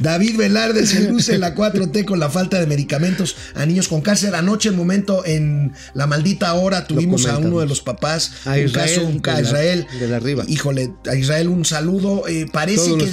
David 0.00 0.36
Velarde 0.36 0.86
se 0.86 1.08
luce 1.08 1.38
la 1.38 1.54
4T 1.54 2.04
con 2.04 2.18
la 2.18 2.30
falta 2.30 2.58
de 2.60 2.66
medicamentos 2.66 3.36
a 3.54 3.66
niños 3.66 3.88
con 3.88 4.00
cáncer. 4.00 4.34
Anoche, 4.34 4.68
el 4.68 4.76
momento 4.76 5.24
en 5.26 5.72
la 5.94 6.06
maldita 6.06 6.52
hora, 6.54 6.86
tuvimos 6.86 7.26
a 7.26 7.38
uno 7.38 7.60
de 7.60 7.66
los 7.66 7.80
papás, 7.80 8.32
A 8.44 8.52
un 8.52 8.58
Israel, 8.60 8.94
caso, 8.94 9.06
un 9.06 9.18
ca- 9.20 9.36
de 9.36 9.42
la- 9.42 9.48
Israel. 9.48 9.86
de 10.00 10.08
la 10.08 10.18
Riva. 10.20 10.44
Híjole, 10.48 10.92
a 11.10 11.14
Israel 11.14 11.48
un 11.48 11.64
saludo. 11.64 12.26
Eh, 12.28 12.46
parece 12.52 12.86
Todo 12.88 12.98
que 12.98 13.04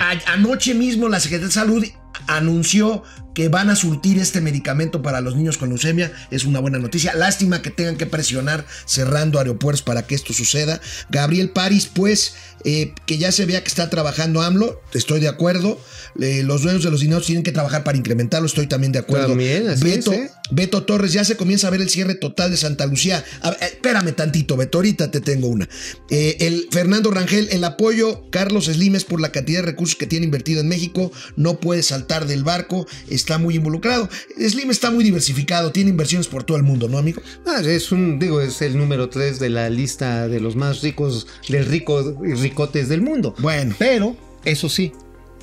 a- 0.00 0.32
anoche 0.34 0.74
mismo 0.74 1.08
la 1.08 1.20
Secretaría 1.20 1.48
de 1.48 1.52
Salud 1.52 1.84
anunció 2.26 3.02
que 3.34 3.48
van 3.48 3.70
a 3.70 3.76
surtir 3.76 4.18
este 4.18 4.40
medicamento 4.40 5.02
para 5.02 5.20
los 5.20 5.36
niños 5.36 5.58
con 5.58 5.68
leucemia. 5.68 6.12
Es 6.30 6.44
una 6.44 6.60
buena 6.60 6.78
noticia. 6.78 7.14
Lástima 7.14 7.62
que 7.62 7.70
tengan 7.70 7.96
que 7.96 8.06
presionar 8.06 8.66
cerrando 8.86 9.38
aeropuertos 9.38 9.82
para 9.82 10.06
que 10.06 10.14
esto 10.14 10.32
suceda. 10.32 10.80
Gabriel 11.10 11.50
París, 11.50 11.88
pues, 11.92 12.34
eh, 12.64 12.92
que 13.06 13.18
ya 13.18 13.32
se 13.32 13.46
vea 13.46 13.62
que 13.62 13.68
está 13.68 13.88
trabajando 13.88 14.42
AMLO, 14.42 14.80
estoy 14.92 15.20
de 15.20 15.28
acuerdo. 15.28 15.80
Eh, 16.20 16.42
los 16.44 16.62
dueños 16.62 16.82
de 16.82 16.90
los 16.90 17.00
dineros 17.00 17.26
tienen 17.26 17.44
que 17.44 17.52
trabajar 17.52 17.84
para 17.84 17.96
incrementarlo, 17.96 18.46
estoy 18.46 18.66
también 18.66 18.92
de 18.92 18.98
acuerdo. 18.98 19.28
También, 19.28 19.68
así 19.68 19.84
Beto, 19.84 20.12
es, 20.12 20.18
¿eh? 20.18 20.30
Beto 20.50 20.82
Torres, 20.82 21.12
ya 21.12 21.24
se 21.24 21.36
comienza 21.36 21.68
a 21.68 21.70
ver 21.70 21.80
el 21.80 21.88
cierre 21.88 22.16
total 22.16 22.50
de 22.50 22.56
Santa 22.56 22.86
Lucía. 22.86 23.24
A 23.40 23.50
ver, 23.50 23.62
espérame 23.62 24.12
tantito, 24.12 24.56
Beto, 24.56 24.78
ahorita 24.78 25.10
te 25.10 25.20
tengo 25.20 25.46
una. 25.48 25.68
El 26.10 26.66
Fernando 26.70 27.10
Rangel, 27.10 27.48
el 27.52 27.62
apoyo 27.64 28.28
Carlos 28.30 28.66
Slimes 28.66 29.04
por 29.04 29.20
la 29.20 29.30
cantidad 29.30 29.60
de 29.60 29.66
recursos 29.66 29.96
que 29.96 30.06
tiene 30.06 30.24
invertido 30.24 30.60
en 30.60 30.68
México, 30.68 31.12
no 31.36 31.60
puede 31.60 31.82
saltar 31.82 32.26
del 32.26 32.44
barco, 32.44 32.86
está 33.20 33.38
muy 33.38 33.56
involucrado. 33.56 34.08
Slim 34.36 34.70
está 34.70 34.90
muy 34.90 35.04
diversificado, 35.04 35.72
tiene 35.72 35.90
inversiones 35.90 36.26
por 36.26 36.44
todo 36.44 36.56
el 36.56 36.62
mundo, 36.62 36.88
¿no, 36.88 36.98
amigo? 36.98 37.22
Ah, 37.46 37.60
es 37.64 37.92
un, 37.92 38.18
digo, 38.18 38.40
es 38.40 38.60
el 38.62 38.76
número 38.76 39.08
3 39.08 39.38
de 39.38 39.50
la 39.50 39.70
lista 39.70 40.28
de 40.28 40.40
los 40.40 40.56
más 40.56 40.82
ricos, 40.82 41.26
del 41.48 41.66
rico 41.66 42.16
y 42.24 42.34
ricotes 42.34 42.88
del 42.88 43.02
mundo. 43.02 43.34
Bueno. 43.38 43.74
Pero, 43.78 44.16
eso 44.44 44.68
sí, 44.68 44.92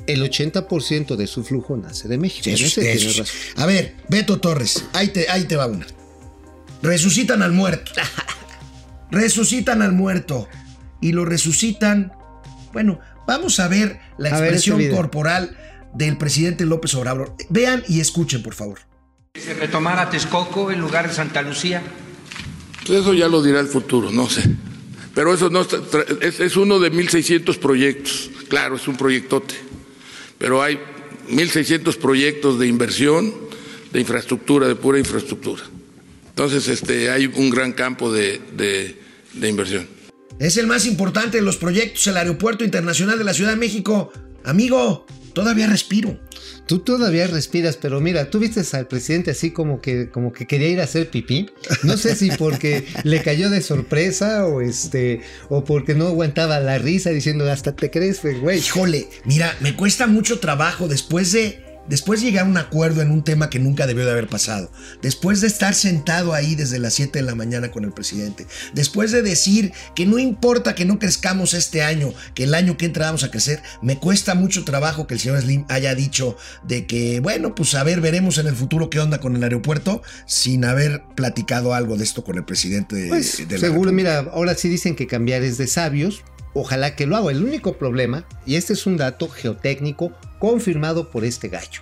el 0.07 0.23
80% 0.23 1.15
de 1.15 1.27
su 1.27 1.43
flujo 1.43 1.77
nace 1.77 2.07
de 2.07 2.17
México. 2.17 2.49
Eso, 2.49 2.81
eso. 2.81 3.21
razón. 3.21 3.25
A 3.57 3.65
ver, 3.65 3.95
Beto 4.09 4.39
Torres, 4.39 4.85
ahí 4.93 5.09
te, 5.09 5.29
ahí 5.29 5.45
te 5.45 5.55
va 5.55 5.67
una. 5.67 5.85
Resucitan 6.81 7.41
al 7.41 7.51
muerto. 7.51 7.91
resucitan 9.11 9.81
al 9.81 9.93
muerto. 9.93 10.47
Y 11.01 11.11
lo 11.11 11.25
resucitan. 11.25 12.11
Bueno, 12.73 12.99
vamos 13.27 13.59
a 13.59 13.67
ver 13.67 13.99
la 14.17 14.29
A 14.29 14.39
expresión 14.39 14.87
corporal 14.89 15.57
del 15.97 16.17
presidente 16.17 16.65
López 16.65 16.93
Obrador. 16.95 17.33
Vean 17.49 17.83
y 17.87 17.99
escuchen, 17.99 18.43
por 18.43 18.53
favor. 18.53 18.79
se 19.35 19.53
retomara 19.53 20.09
Texcoco 20.09 20.71
en 20.71 20.79
lugar 20.81 21.07
de 21.07 21.13
Santa 21.13 21.41
Lucía. 21.43 21.83
Pues 22.85 23.01
eso 23.01 23.13
ya 23.13 23.27
lo 23.27 23.43
dirá 23.43 23.59
el 23.59 23.67
futuro, 23.67 24.09
no 24.11 24.27
sé. 24.29 24.43
Pero 25.13 25.33
eso 25.33 25.49
no 25.49 25.61
está- 25.61 25.77
es 26.21 26.55
uno 26.57 26.79
de 26.79 26.91
1.600 26.91 27.57
proyectos. 27.59 28.29
Claro, 28.49 28.77
es 28.77 28.87
un 28.87 28.97
proyectote. 28.97 29.53
Pero 30.39 30.61
hay 30.63 30.79
1.600 31.29 31.97
proyectos 31.97 32.57
de 32.59 32.67
inversión, 32.67 33.33
de 33.91 33.99
infraestructura, 33.99 34.67
de 34.67 34.75
pura 34.75 34.97
infraestructura. 34.99 35.63
Entonces, 36.29 36.67
este, 36.67 37.09
hay 37.11 37.25
un 37.27 37.49
gran 37.49 37.73
campo 37.73 38.11
de, 38.11 38.39
de- 38.55 38.99
de 39.33 39.49
inversión. 39.49 39.87
Es 40.39 40.57
el 40.57 40.67
más 40.67 40.85
importante 40.85 41.37
de 41.37 41.43
los 41.43 41.57
proyectos, 41.57 42.05
el 42.07 42.17
Aeropuerto 42.17 42.63
Internacional 42.63 43.17
de 43.17 43.23
la 43.23 43.33
Ciudad 43.33 43.51
de 43.51 43.57
México. 43.57 44.11
Amigo, 44.45 45.05
todavía 45.37 45.67
respiro. 45.67 46.19
Tú 46.65 46.79
todavía 46.79 47.27
respiras, 47.27 47.77
pero 47.77 48.01
mira, 48.01 48.31
tú 48.31 48.39
viste 48.39 48.63
al 48.75 48.87
presidente 48.87 49.29
así 49.29 49.51
como 49.51 49.81
que, 49.81 50.09
como 50.09 50.33
que 50.33 50.47
quería 50.47 50.67
ir 50.67 50.81
a 50.81 50.85
hacer 50.85 51.11
pipí. 51.11 51.51
No 51.83 51.95
sé 51.95 52.15
si 52.15 52.31
porque 52.31 52.87
le 53.03 53.21
cayó 53.21 53.51
de 53.51 53.61
sorpresa 53.61 54.47
o 54.47 54.61
este, 54.61 55.21
o 55.49 55.63
porque 55.63 55.93
no 55.93 56.07
aguantaba 56.07 56.59
la 56.59 56.79
risa 56.79 57.11
diciendo 57.11 57.49
hasta 57.51 57.75
te 57.75 57.91
crees, 57.91 58.23
güey. 58.41 58.57
Híjole, 58.57 59.09
mira, 59.25 59.55
me 59.59 59.75
cuesta 59.75 60.07
mucho 60.07 60.39
trabajo 60.39 60.87
después 60.87 61.31
de 61.33 61.66
después 61.87 62.21
de 62.21 62.27
llegar 62.27 62.45
a 62.45 62.49
un 62.49 62.57
acuerdo 62.57 63.01
en 63.01 63.11
un 63.11 63.23
tema 63.23 63.49
que 63.49 63.59
nunca 63.59 63.87
debió 63.87 64.05
de 64.05 64.11
haber 64.11 64.27
pasado, 64.27 64.71
después 65.01 65.41
de 65.41 65.47
estar 65.47 65.73
sentado 65.73 66.33
ahí 66.33 66.55
desde 66.55 66.79
las 66.79 66.93
7 66.93 67.19
de 67.19 67.25
la 67.25 67.35
mañana 67.35 67.71
con 67.71 67.83
el 67.83 67.91
presidente, 67.93 68.47
después 68.73 69.11
de 69.11 69.21
decir 69.21 69.71
que 69.95 70.05
no 70.05 70.19
importa 70.19 70.75
que 70.75 70.85
no 70.85 70.99
crezcamos 70.99 71.53
este 71.53 71.83
año, 71.83 72.13
que 72.33 72.43
el 72.43 72.53
año 72.53 72.77
que 72.77 72.85
entra 72.85 73.07
vamos 73.07 73.23
a 73.23 73.31
crecer, 73.31 73.61
me 73.81 73.97
cuesta 73.97 74.35
mucho 74.35 74.63
trabajo 74.63 75.07
que 75.07 75.13
el 75.13 75.19
señor 75.19 75.41
Slim 75.41 75.65
haya 75.69 75.95
dicho 75.95 76.37
de 76.63 76.85
que, 76.85 77.19
bueno, 77.19 77.55
pues 77.55 77.75
a 77.75 77.83
ver, 77.83 78.01
veremos 78.01 78.37
en 78.37 78.47
el 78.47 78.55
futuro 78.55 78.89
qué 78.89 78.99
onda 78.99 79.19
con 79.19 79.35
el 79.35 79.43
aeropuerto, 79.43 80.01
sin 80.25 80.65
haber 80.65 81.03
platicado 81.15 81.73
algo 81.73 81.97
de 81.97 82.03
esto 82.03 82.23
con 82.23 82.37
el 82.37 82.45
presidente 82.45 82.95
de, 82.95 83.07
Pues 83.09 83.37
de 83.37 83.55
la 83.55 83.59
seguro, 83.59 83.91
República. 83.91 84.21
mira, 84.21 84.31
ahora 84.31 84.55
sí 84.55 84.69
dicen 84.69 84.95
que 84.95 85.07
cambiar 85.07 85.43
es 85.43 85.57
de 85.57 85.67
sabios. 85.67 86.23
Ojalá 86.59 86.95
que 86.95 87.05
lo 87.05 87.15
haga. 87.15 87.29
El 87.31 87.43
único 87.43 87.77
problema, 87.77 88.27
y 88.45 88.55
este 88.55 88.73
es 88.73 88.87
un 88.87 88.97
dato 88.97 89.29
geotécnico 89.29 90.11
confirmado 90.39 91.11
por 91.11 91.23
este 91.23 91.49
gallo. 91.49 91.81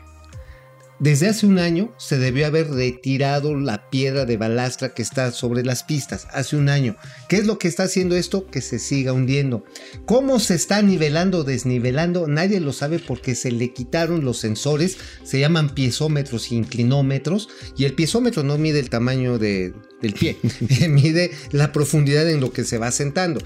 Desde 0.98 1.28
hace 1.28 1.46
un 1.46 1.60
año 1.60 1.94
se 1.98 2.18
debió 2.18 2.46
haber 2.48 2.70
retirado 2.72 3.54
la 3.54 3.90
piedra 3.90 4.24
de 4.26 4.38
balastra 4.38 4.94
que 4.94 5.02
está 5.02 5.32
sobre 5.32 5.64
las 5.66 5.84
pistas. 5.84 6.26
Hace 6.32 6.56
un 6.56 6.70
año. 6.70 6.96
¿Qué 7.28 7.36
es 7.36 7.46
lo 7.46 7.58
que 7.60 7.68
está 7.68 7.84
haciendo 7.84 8.16
esto? 8.16 8.48
Que 8.48 8.62
se 8.62 8.80
siga 8.80 9.12
hundiendo. 9.12 9.66
¿Cómo 10.06 10.40
se 10.40 10.56
está 10.56 10.82
nivelando 10.82 11.40
o 11.40 11.44
desnivelando? 11.44 12.28
Nadie 12.28 12.62
lo 12.62 12.72
sabe 12.72 13.00
porque 13.00 13.36
se 13.36 13.52
le 13.52 13.74
quitaron 13.74 14.24
los 14.24 14.38
sensores. 14.40 14.98
Se 15.26 15.38
llaman 15.40 15.70
piezómetros 15.76 16.50
e 16.52 16.56
inclinómetros. 16.56 17.50
Y 17.78 17.84
el 17.84 17.94
piezómetro 17.94 18.44
no 18.44 18.58
mide 18.58 18.80
el 18.80 18.90
tamaño 18.90 19.38
de- 19.38 19.74
del 20.02 20.14
pie. 20.14 20.38
mide 20.90 21.32
la 21.52 21.74
profundidad 21.74 22.30
en 22.30 22.40
lo 22.40 22.54
que 22.54 22.64
se 22.64 22.78
va 22.78 22.90
sentando. 22.92 23.42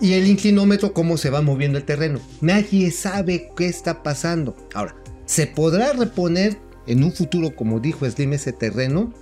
Y 0.00 0.12
el 0.12 0.26
inclinómetro, 0.26 0.92
cómo 0.92 1.16
se 1.16 1.30
va 1.30 1.42
moviendo 1.42 1.78
el 1.78 1.84
terreno. 1.84 2.20
Nadie 2.40 2.90
sabe 2.90 3.50
qué 3.56 3.66
está 3.66 4.02
pasando. 4.02 4.56
Ahora, 4.74 4.94
¿se 5.26 5.46
podrá 5.46 5.92
reponer 5.92 6.56
en 6.86 7.02
un 7.02 7.12
futuro, 7.12 7.54
como 7.54 7.80
dijo 7.80 8.08
Slim, 8.08 8.32
ese 8.32 8.52
terreno? 8.52 9.12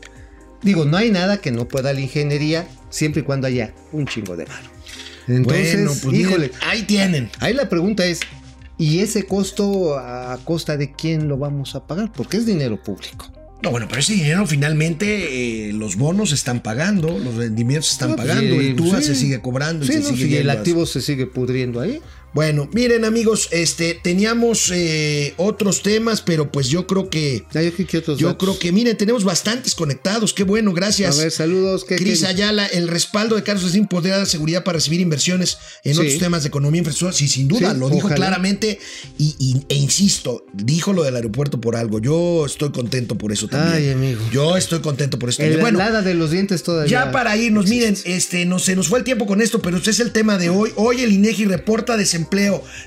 Digo, 0.63 0.85
no 0.85 0.97
hay 0.97 1.11
nada 1.11 1.39
que 1.39 1.51
no 1.51 1.67
pueda 1.69 1.93
la 1.93 2.01
ingeniería, 2.01 2.67
siempre 2.91 3.23
y 3.23 3.25
cuando 3.25 3.47
haya 3.47 3.75
un 3.93 4.07
chingo 4.07 4.37
de 4.37 4.45
varo. 4.45 4.69
Entonces, 5.29 5.75
bueno, 5.75 5.91
pues 5.91 6.05
miren, 6.07 6.21
híjole, 6.21 6.51
ahí 6.63 6.83
tienen. 6.83 7.31
ahí 7.41 7.55
la 7.55 7.69
pregunta 7.69 8.05
es, 8.05 8.21
¿y 8.79 9.01
ese 9.01 9.25
costo 9.25 9.99
a 9.99 10.39
costa 10.45 10.77
de 10.77 10.93
quién 10.93 11.29
lo 11.29 11.37
vamos 11.39 11.75
a 11.75 11.87
pagar? 11.87 12.13
Porque 12.13 12.37
es 12.37 12.47
dinero 12.47 12.83
público. 12.83 13.27
No, 13.63 13.71
bueno, 13.71 13.87
pero 13.89 14.01
ese 14.01 14.13
dinero 14.13 14.47
finalmente 14.47 15.69
eh, 15.69 15.73
los 15.73 15.97
bonos 15.97 16.29
se 16.29 16.35
están 16.35 16.61
pagando, 16.61 17.19
los 17.19 17.35
rendimientos 17.37 17.87
se 17.87 17.93
están 17.95 18.11
No, 18.11 18.17
pues, 18.17 18.29
pagando, 18.29 18.61
sí, 18.61 18.67
el 18.67 18.77
TUA 18.77 19.01
sí. 19.01 19.07
se 19.07 19.15
sigue 19.15 19.41
cobrando 19.41 19.85
y 19.85 19.89
se 19.89 20.01
no, 20.01 20.09
sigue 20.11 20.27
si 20.27 20.37
el 20.37 20.51
a- 20.51 20.55
activo 20.55 20.85
se 20.85 21.01
sigue 21.01 21.27
pudriendo 21.27 21.81
ahí. 21.81 22.01
Bueno, 22.37 22.69
miren 22.75 23.07
amigos, 23.07 23.49
este 23.51 23.95
teníamos 23.95 24.71
eh, 24.71 25.33
otros 25.39 25.81
temas, 25.83 26.21
pero 26.21 26.53
pues 26.53 26.69
yo 26.69 26.87
creo 26.87 27.09
que 27.09 27.45
Ah, 27.55 27.63
yo 27.63 27.73
creo 27.73 27.87
que 27.87 27.97
otros 27.97 28.19
yo 28.19 28.27
datos. 28.27 28.43
creo 28.47 28.59
que 28.59 28.73
miren, 28.73 28.95
tenemos 28.99 29.25
bastantes 29.25 29.75
conectados, 29.75 30.35
qué 30.35 30.43
bueno, 30.45 30.75
gracias. 30.75 31.19
A 31.19 31.23
ver, 31.23 31.33
saludos. 31.33 31.87
¿qué- 31.87 31.97
Cris 31.97 32.21
qué- 32.21 32.27
Ayala, 32.27 32.67
el 32.67 32.89
respaldo 32.89 33.37
de 33.37 33.43
Carlos 33.43 33.71
Slim 33.71 33.87
podría 33.87 34.19
dar 34.19 34.27
seguridad 34.27 34.65
para 34.65 34.77
recibir 34.77 35.01
inversiones 35.01 35.57
en 35.83 35.95
Sí. 35.95 36.01
otros 36.01 36.19
temas 36.19 36.43
de 36.43 36.49
economía 36.49 36.81
e 36.81 36.83
infraestructura. 36.83 37.17
Sí, 37.17 37.27
sin 37.27 37.49
duda, 37.49 37.73
Sí, 37.73 37.79
lo 37.81 37.87
dijo 37.89 38.01
ojalá. 38.09 38.17
claramente 38.17 38.81
y, 39.17 39.35
y- 39.39 39.65
e 39.71 39.77
insisto, 39.77 40.45
dijo 40.53 40.93
lo 40.93 41.05
del 41.05 41.17
aeropuerto 41.17 41.59
por 41.59 41.75
algo. 41.75 42.01
Yo 42.01 42.45
estoy 42.45 42.71
contento 42.71 43.17
por 43.17 43.33
eso 43.33 43.49
también. 43.49 43.77
Ay, 43.83 43.91
amigo. 43.93 44.21
Yo 44.31 44.59
estoy 44.59 44.81
contento 44.81 45.19
por 45.19 45.31
eso 45.31 45.43
El. 45.43 45.57
Bueno, 45.59 45.79
helada 45.81 46.03
de 46.03 46.13
los 46.13 46.33
dientes 46.33 46.63
todavía. 46.63 46.91
ya 47.07 47.13
para 47.13 47.35
irnos, 47.39 47.67
miren, 47.71 47.97
este, 48.05 48.45
no, 48.45 48.59
se 48.59 48.77
nos 48.77 48.89
fue 48.89 48.99
el 48.99 49.07
tiempo 49.07 49.25
con 49.25 49.41
esto, 49.41 49.63
pero 49.63 49.79
este 49.79 49.91
es 49.93 50.01
el 50.01 50.13
tema 50.13 50.37
de 50.37 50.51
hoy. 50.51 50.71
Hoy 50.77 51.01
el 51.01 51.13
INEGI 51.15 51.47
reporta 51.47 51.97
desempleo. 51.97 52.26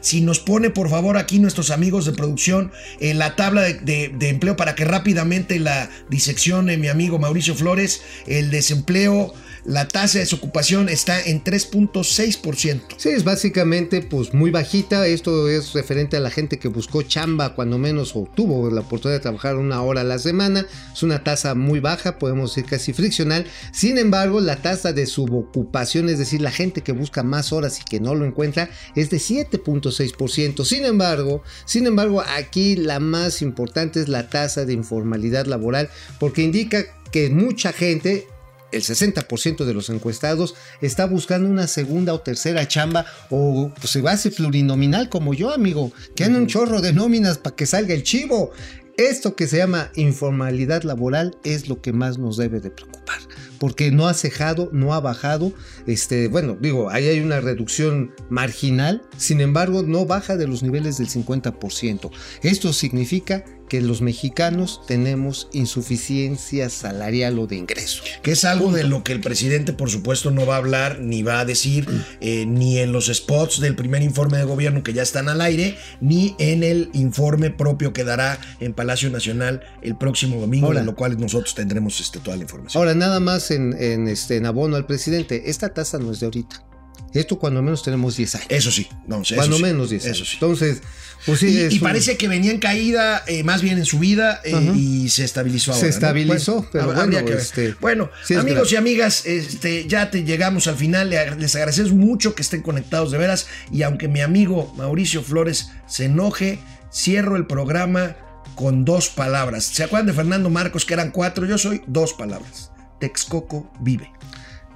Si 0.02 0.22
nos 0.22 0.40
pone, 0.40 0.70
por 0.70 0.90
favor, 0.90 1.18
aquí 1.18 1.40
nuestros 1.40 1.72
amigos 1.72 2.06
de 2.06 2.14
producción 2.14 2.72
en 3.00 3.20
la 3.20 3.36
tabla 3.36 3.62
de 3.62 4.30
empleo 4.30 4.56
para 4.56 4.76
que 4.76 4.86
rápidamente 4.86 5.60
la 5.60 5.90
diseccione 6.10 6.78
mi 6.78 6.88
amigo 6.88 7.20
Mauricio 7.20 7.56
Flores, 7.56 8.02
el 8.28 8.52
desempleo, 8.52 9.34
la 9.66 9.88
tasa 9.88 10.14
de 10.14 10.20
desocupación 10.22 10.90
está 10.90 11.22
en 11.22 11.44
3.6%. 11.44 12.82
Sí, 12.98 13.10
es 13.10 13.24
básicamente 13.24 14.02
pues 14.02 14.34
muy 14.34 14.52
bajita. 14.52 15.06
Esto 15.06 15.50
es 15.50 15.74
referente 15.74 16.18
a 16.18 16.22
la 16.22 16.32
gente 16.32 16.60
que 16.60 16.70
buscó 16.70 17.02
chamba 17.02 17.56
cuando 17.56 17.78
menos 17.78 18.16
o 18.16 18.28
tuvo 18.36 18.70
la 18.72 18.82
oportunidad 18.82 19.18
de 19.18 19.24
trabajar 19.24 19.58
una 19.58 19.82
hora 19.82 20.02
a 20.02 20.06
la 20.06 20.18
semana. 20.18 20.66
Es 20.94 21.04
una 21.04 21.24
tasa 21.24 21.56
muy 21.56 21.80
baja, 21.80 22.18
podemos 22.18 22.56
decir 22.56 22.70
casi 22.70 22.94
friccional. 22.94 23.46
Sin 23.72 23.98
embargo, 23.98 24.40
la 24.40 24.56
tasa 24.56 24.94
de 24.94 25.06
subocupación, 25.06 26.10
es 26.10 26.20
decir, 26.20 26.42
la 26.42 26.52
gente 26.52 26.82
que 26.82 26.94
busca 26.94 27.24
más 27.24 27.52
horas 27.52 27.80
y 27.80 27.84
que 27.84 28.00
no 28.00 28.16
lo 28.16 28.26
encuentra, 28.26 28.70
es 28.96 29.10
de 29.10 29.19
7.6%. 29.20 30.66
Sin 30.66 30.86
embargo, 30.86 31.44
sin 31.66 31.88
embargo, 31.88 32.22
aquí 32.22 32.76
la 32.76 33.00
más 33.00 33.42
importante 33.42 34.02
es 34.02 34.10
la 34.10 34.30
tasa 34.30 34.66
de 34.66 34.74
informalidad 34.74 35.46
laboral, 35.46 35.90
porque 36.20 36.42
indica 36.42 36.86
que 37.12 37.30
mucha 37.30 37.74
gente 37.74 38.28
el 38.72 38.84
60% 38.84 39.66
de 39.66 39.74
los 39.74 39.90
encuestados 39.90 40.56
está 40.82 41.06
buscando 41.06 41.50
una 41.50 41.68
segunda 41.68 42.14
o 42.14 42.22
tercera 42.22 42.68
chamba 42.68 43.06
o 43.30 43.72
pues, 43.80 43.92
se 43.92 44.02
va 44.02 44.12
a 44.12 44.14
hacer 44.14 44.34
plurinominal 44.34 45.10
como 45.10 45.34
yo, 45.34 45.52
amigo, 45.52 45.92
que 46.16 46.24
anda 46.24 46.40
un 46.40 46.48
chorro 46.48 46.82
de 46.82 46.94
nóminas 46.94 47.38
para 47.38 47.56
que 47.56 47.66
salga 47.66 47.94
el 47.94 48.04
chivo. 48.04 48.52
Esto 49.00 49.34
que 49.34 49.48
se 49.48 49.56
llama 49.56 49.92
informalidad 49.96 50.84
laboral 50.84 51.38
es 51.46 51.70
lo 51.70 51.82
que 51.82 51.94
más 51.94 52.18
nos 52.18 52.36
debe 52.36 52.60
de 52.60 52.70
preocupar. 52.70 53.00
par, 53.06 53.20
porque 53.58 53.92
no 53.92 54.10
ha 54.10 54.14
cejado, 54.14 54.70
no 54.74 54.94
ha 54.94 55.00
bajado. 55.00 55.54
Este, 55.88 56.28
bueno, 56.28 56.58
digo, 56.60 56.90
ahí 56.90 57.08
hay 57.08 57.22
una 57.22 57.40
reducción 57.40 58.14
marginal, 58.30 59.02
sin 59.16 59.40
embargo, 59.40 59.84
no 59.84 60.06
baja 60.06 60.36
de 60.36 60.48
los 60.48 60.64
niveles 60.64 60.98
del 60.98 61.08
50%. 61.08 62.12
Esto 62.44 62.74
significa 62.74 63.46
que 63.70 63.80
los 63.82 64.02
mexicanos 64.02 64.82
tenemos 64.86 65.48
insuficiencia 65.54 66.70
salarial 66.70 67.40
o 67.40 67.48
de 67.48 67.56
ingreso. 67.56 68.04
Que 68.22 68.32
es 68.32 68.44
algo 68.44 68.72
de 68.72 68.84
lo 68.84 69.04
que 69.04 69.14
el 69.14 69.22
presidente, 69.22 69.72
por 69.72 69.90
supuesto, 69.90 70.32
no 70.32 70.46
va 70.46 70.56
a 70.56 70.58
hablar 70.58 71.00
ni 71.00 71.24
va 71.24 71.40
a 71.40 71.46
decir, 71.46 71.88
eh, 72.20 72.46
ni 72.46 72.80
en 72.80 72.92
los 72.92 73.08
spots 73.08 73.62
del 73.62 73.76
primer 73.76 74.02
informe 74.02 74.38
de 74.38 74.44
gobierno 74.44 74.84
que 74.84 74.94
ya 74.94 75.04
están 75.04 75.30
al 75.30 75.40
aire, 75.40 75.78
ni 76.02 76.36
en 76.40 76.64
el 76.64 76.90
informe 76.94 77.52
propio 77.52 77.94
que 77.94 78.04
dará 78.04 78.40
en 78.60 78.74
Palacio 78.74 79.10
Nacional 79.10 79.62
el 79.82 79.96
próximo 79.96 80.40
domingo, 80.42 80.68
Ahora. 80.68 80.82
en 80.82 80.86
lo 80.86 80.96
cual 80.96 81.20
nosotros 81.20 81.56
tendremos 81.56 82.00
este, 82.02 82.20
toda 82.20 82.36
la 82.36 82.44
información. 82.44 82.82
Ahora, 82.82 82.96
nada 82.96 83.20
más 83.20 83.52
en, 83.52 83.74
en, 83.80 84.08
este, 84.08 84.38
en 84.38 84.46
abono 84.46 84.76
al 84.76 84.86
presidente, 84.86 85.50
esta 85.50 85.70
tasa 85.70 86.00
no 86.00 86.12
es 86.12 86.20
de 86.20 86.26
ahorita. 86.26 86.66
Esto 87.14 87.40
cuando 87.40 87.62
menos 87.62 87.82
tenemos 87.84 88.16
10 88.18 88.36
años. 88.36 88.48
Eso 88.50 88.72
sí, 88.72 88.88
no, 89.08 89.22
eso 89.22 89.36
cuando 89.36 89.58
sí, 89.58 89.64
menos 89.64 89.90
10 89.90 90.06
años. 90.06 90.18
Eso 90.18 90.26
sí. 90.26 90.34
Entonces, 90.36 90.82
pues 91.26 91.40
sí, 91.40 91.68
y, 91.72 91.74
un- 91.76 91.80
parece 91.82 92.18
que 92.18 92.28
venía 92.28 92.52
en 92.52 92.60
caída, 92.60 93.24
eh, 93.28 93.44
más 93.44 93.62
bien 93.62 93.78
en 93.80 93.86
subida, 93.86 94.42
eh, 94.44 94.72
y 94.76 95.10
se 95.10 95.26
estabilizó 95.26 95.72
ahora. 95.72 95.80
Se 95.82 95.88
¿no? 95.88 95.94
estabilizó, 95.94 96.68
pero 96.72 96.86
habría 96.92 97.04
bueno, 97.06 97.18
que 97.26 97.32
ver. 97.34 97.42
este, 97.42 97.76
bueno 97.82 98.10
sí 98.24 98.36
es 98.36 98.40
amigos 98.40 98.70
grave. 98.70 98.74
y 98.74 98.78
amigas, 98.78 99.26
este, 99.26 99.88
ya 99.88 100.12
te 100.12 100.24
llegamos 100.24 100.68
al 100.68 100.76
final. 100.76 101.10
Le- 101.10 101.36
Les 101.36 101.56
agradecemos 101.56 101.92
mucho 101.94 102.36
que 102.36 102.42
estén 102.44 102.62
conectados 102.62 103.12
de 103.12 103.18
veras. 103.18 103.48
Y 103.72 103.82
aunque 103.82 104.08
mi 104.08 104.22
amigo 104.22 104.74
Mauricio 104.78 105.24
Flores 105.24 105.70
se 105.88 106.06
enoje, 106.06 106.60
cierro 106.94 107.36
el 107.38 107.48
programa 107.48 108.16
con 108.56 108.86
dos 108.86 109.10
palabras. 109.10 109.64
¿Se 109.66 109.84
acuerdan 109.84 110.08
de 110.08 110.14
Fernando 110.14 110.50
Marcos 110.50 110.86
que 110.86 110.94
eran 110.94 111.12
cuatro? 111.12 111.46
Yo 111.46 111.58
soy 111.58 111.82
dos 111.88 112.14
palabras. 112.14 112.72
Texcoco 113.00 113.72
vive. 113.80 114.12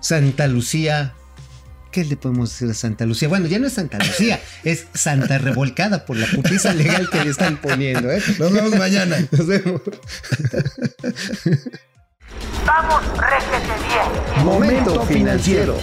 Santa 0.02 0.48
Lucía. 0.48 1.14
¿Qué 1.94 2.04
le 2.04 2.18
podemos 2.18 2.50
decir 2.50 2.72
a 2.72 2.74
Santa 2.74 3.06
Lucía? 3.06 3.28
Bueno, 3.28 3.46
ya 3.46 3.60
no 3.60 3.68
es 3.68 3.74
Santa 3.74 4.00
Lucía, 4.00 4.42
es 4.64 4.88
Santa 4.96 5.38
Revolcada 5.38 6.06
por 6.06 6.18
la 6.18 6.26
putiza 6.26 6.74
legal 6.74 7.08
que 7.08 7.24
le 7.24 7.30
están 7.30 7.58
poniendo. 7.58 8.12
¿eh? 8.12 8.20
Nos 8.40 8.52
vemos 8.52 8.76
mañana. 8.76 9.18
Nos 9.30 9.46
vemos. 9.46 9.80
Vamos, 12.66 13.04
réjete 13.16 13.74
bien. 13.88 14.44
Momento 14.44 15.06
financiero. 15.06 15.80